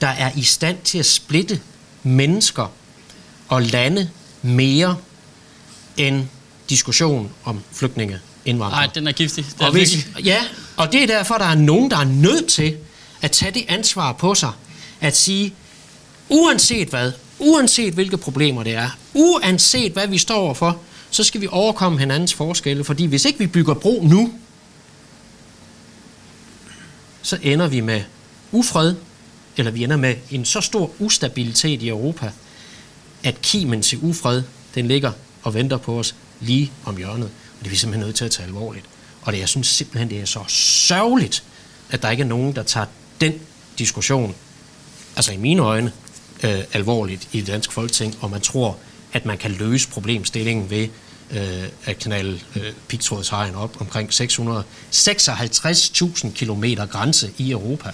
der 0.00 0.06
er 0.08 0.30
i 0.36 0.42
stand 0.42 0.78
til 0.84 0.98
at 0.98 1.06
splitte 1.06 1.60
mennesker 2.02 2.72
og 3.48 3.62
lande 3.62 4.10
mere 4.42 4.96
end 5.96 6.24
diskussion 6.68 7.30
om 7.44 7.60
flygtninge 7.72 8.18
indvandrere. 8.44 8.80
Nej, 8.80 8.90
den 8.94 9.06
er 9.06 9.12
giftig. 9.12 9.44
Det 9.44 9.60
er 9.60 9.66
og 9.66 9.72
hvis, 9.72 10.08
ja, 10.24 10.38
og 10.76 10.92
det 10.92 11.02
er 11.02 11.06
derfor, 11.06 11.34
der 11.34 11.44
er 11.44 11.54
nogen, 11.54 11.90
der 11.90 11.96
er 11.96 12.04
nødt 12.04 12.46
til 12.46 12.76
at 13.22 13.30
tage 13.30 13.52
det 13.52 13.64
ansvar 13.68 14.12
på 14.12 14.34
sig, 14.34 14.52
at 15.00 15.16
sige, 15.16 15.54
uanset 16.28 16.88
hvad, 16.88 17.12
uanset 17.38 17.94
hvilke 17.94 18.16
problemer 18.16 18.62
det 18.62 18.74
er, 18.74 18.90
uanset 19.14 19.92
hvad 19.92 20.06
vi 20.06 20.18
står 20.18 20.36
overfor, 20.36 20.78
så 21.10 21.24
skal 21.24 21.40
vi 21.40 21.48
overkomme 21.50 21.98
hinandens 21.98 22.34
forskelle, 22.34 22.84
fordi 22.84 23.06
hvis 23.06 23.24
ikke 23.24 23.38
vi 23.38 23.46
bygger 23.46 23.74
bro 23.74 24.02
nu, 24.02 24.32
så 27.22 27.38
ender 27.42 27.68
vi 27.68 27.80
med 27.80 28.02
ufred, 28.52 28.94
eller 29.56 29.72
vi 29.72 29.84
ender 29.84 29.96
med 29.96 30.14
en 30.30 30.44
så 30.44 30.60
stor 30.60 30.90
ustabilitet 30.98 31.82
i 31.82 31.88
Europa, 31.88 32.32
at 33.24 33.42
kimen 33.42 33.82
til 33.82 33.98
ufred, 34.02 34.42
den 34.74 34.88
ligger 34.88 35.12
og 35.42 35.54
venter 35.54 35.76
på 35.76 35.98
os 35.98 36.14
lige 36.40 36.72
om 36.84 36.96
hjørnet. 36.96 37.24
Og 37.24 37.58
det 37.58 37.66
er 37.66 37.70
vi 37.70 37.76
simpelthen 37.76 38.06
nødt 38.06 38.16
til 38.16 38.24
at 38.24 38.30
tage 38.30 38.46
alvorligt. 38.46 38.84
Og 39.22 39.32
det, 39.32 39.38
jeg 39.38 39.48
synes 39.48 39.66
simpelthen, 39.66 40.10
det 40.10 40.20
er 40.20 40.24
så 40.24 40.44
sørgeligt, 40.48 41.44
at 41.90 42.02
der 42.02 42.10
ikke 42.10 42.22
er 42.22 42.26
nogen, 42.26 42.56
der 42.56 42.62
tager 42.62 42.86
den 43.20 43.32
diskussion, 43.78 44.34
altså 45.16 45.32
i 45.32 45.36
mine 45.36 45.62
øjne, 45.62 45.92
øh, 46.42 46.58
alvorligt 46.72 47.28
i 47.32 47.40
det 47.40 47.46
danske 47.46 47.72
folketing, 47.72 48.16
og 48.20 48.30
man 48.30 48.40
tror, 48.40 48.76
at 49.12 49.26
man 49.26 49.38
kan 49.38 49.50
løse 49.50 49.88
problemstillingen 49.88 50.70
ved 50.70 50.88
øh, 51.30 51.64
at 51.84 51.98
knalde 51.98 52.40
øh, 52.56 52.72
pigtrådshegn 52.88 53.54
op 53.54 53.80
omkring 53.80 54.10
656.000 54.10 56.30
km 56.34 56.64
grænse 56.90 57.30
i 57.38 57.50
Europa. 57.50 57.90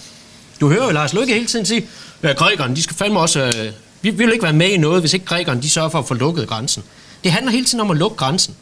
Du 0.60 0.68
hører 0.68 0.84
jo 0.84 0.90
Lars 0.90 1.12
Løkke 1.12 1.34
hele 1.34 1.46
tiden 1.46 1.66
sige, 1.66 1.88
at 2.22 2.36
grækerne, 2.36 2.76
de 2.76 2.82
skal 2.82 2.96
fandme 2.96 3.20
også... 3.20 3.40
Øh, 3.40 3.72
vi 4.02 4.10
vil 4.10 4.32
ikke 4.32 4.42
være 4.42 4.52
med 4.52 4.68
i 4.68 4.76
noget, 4.76 5.02
hvis 5.02 5.14
ikke 5.14 5.26
grækerne, 5.26 5.62
de 5.62 5.70
sørger 5.70 5.88
for 5.88 5.98
at 5.98 6.08
få 6.08 6.14
lukket 6.14 6.48
grænsen. 6.48 6.82
Det 7.24 7.32
handler 7.32 7.52
hele 7.52 7.64
tiden 7.64 7.80
om 7.80 7.90
at 7.90 7.96
lukke 7.96 8.16
grænsen. 8.16 8.56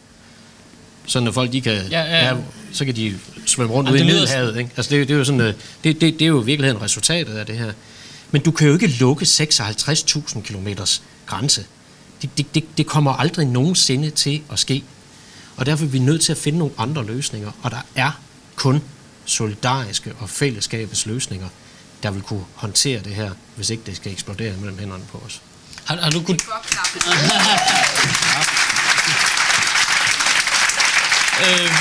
Sådan 1.07 1.29
at 1.29 1.35
folk, 1.35 1.53
de 1.53 1.61
kan... 1.61 1.73
Ja, 1.91 2.01
ja. 2.03 2.27
ja 2.29 2.37
så 2.73 2.85
kan 2.85 2.97
de 2.97 3.19
svømme 3.47 3.75
rundt 3.75 3.91
ude 3.91 4.01
i 4.01 4.05
Middelhavet. 4.05 4.57
Ikke? 4.59 4.71
Altså, 4.77 4.91
det, 4.91 5.03
er- 5.03 5.07
det, 5.07 5.15
er 5.15 5.19
jo 5.19 5.25
sådan, 5.25 5.41
øh, 5.41 5.55
det, 5.85 6.01
det, 6.01 6.01
det 6.01 6.23
er 6.23 6.27
jo 6.27 6.43
i 6.43 6.45
virkeligheden 6.45 6.83
resultatet 6.83 7.35
af 7.37 7.47
det 7.47 7.59
her. 7.59 7.73
Men 8.31 8.43
du 8.43 8.51
kan 8.51 8.67
jo 8.67 8.73
ikke 8.73 8.87
lukke 8.87 9.25
56.000 9.25 10.43
kilometers 10.43 11.03
grænse. 11.27 11.65
Det, 12.23 12.31
det, 12.39 12.55
det, 12.55 12.65
det 12.79 12.87
kommer 12.87 13.13
aldrig 13.13 13.47
nogensinde 13.47 14.11
til 14.11 14.43
at 14.53 14.59
ske. 14.59 14.85
Og 15.57 15.67
derfor 15.67 15.85
er 15.85 15.89
vi 15.89 15.99
nødt 15.99 16.23
til 16.23 16.33
at 16.33 16.39
finde 16.39 16.59
nogle 16.59 16.75
andre 16.79 17.05
løsninger. 17.07 17.51
Og 17.63 17.71
der 17.71 17.87
er 17.95 18.21
kun 18.57 18.83
solidariske 19.25 20.13
og 20.19 20.31
fællesskabets 20.31 21.07
løsninger, 21.07 21.49
der 22.03 22.11
vil 22.11 22.23
kunne 22.23 22.45
håndtere 22.55 23.01
det 23.05 23.15
her, 23.15 23.31
hvis 23.57 23.71
ikke 23.71 23.83
det 23.87 23.97
skal 23.97 24.13
eksplodere 24.13 24.57
mellem 24.57 24.79
hænderne 24.79 25.03
på 25.13 25.23
os. 25.27 25.41
Har, 25.85 25.97
har 25.97 26.11
du 26.11 26.23
kunnet... 26.23 26.43
øhm, 31.41 31.75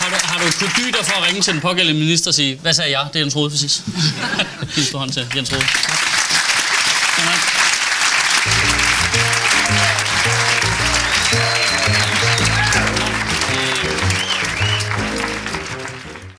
har 0.00 0.08
du, 0.08 0.16
har 0.22 0.38
du 0.38 0.44
kunnet 0.58 0.76
dybe 0.76 0.92
dig 0.98 1.06
for 1.06 1.16
at 1.20 1.26
ringe 1.26 1.42
til 1.42 1.52
den 1.52 1.60
pågældende 1.60 2.00
minister 2.00 2.30
og 2.30 2.34
sige, 2.34 2.58
hvad 2.62 2.72
sagde 2.72 2.98
jeg? 2.98 3.06
Det 3.12 3.16
er 3.16 3.20
Jens 3.20 3.36
Rode 3.36 3.50
præcis. 3.50 3.82
Hils 4.74 4.90
på 4.92 4.98
hånd 4.98 5.10
til 5.12 5.26
Jens 5.36 5.52
Rode. 5.52 5.60
Tak. 5.60 6.15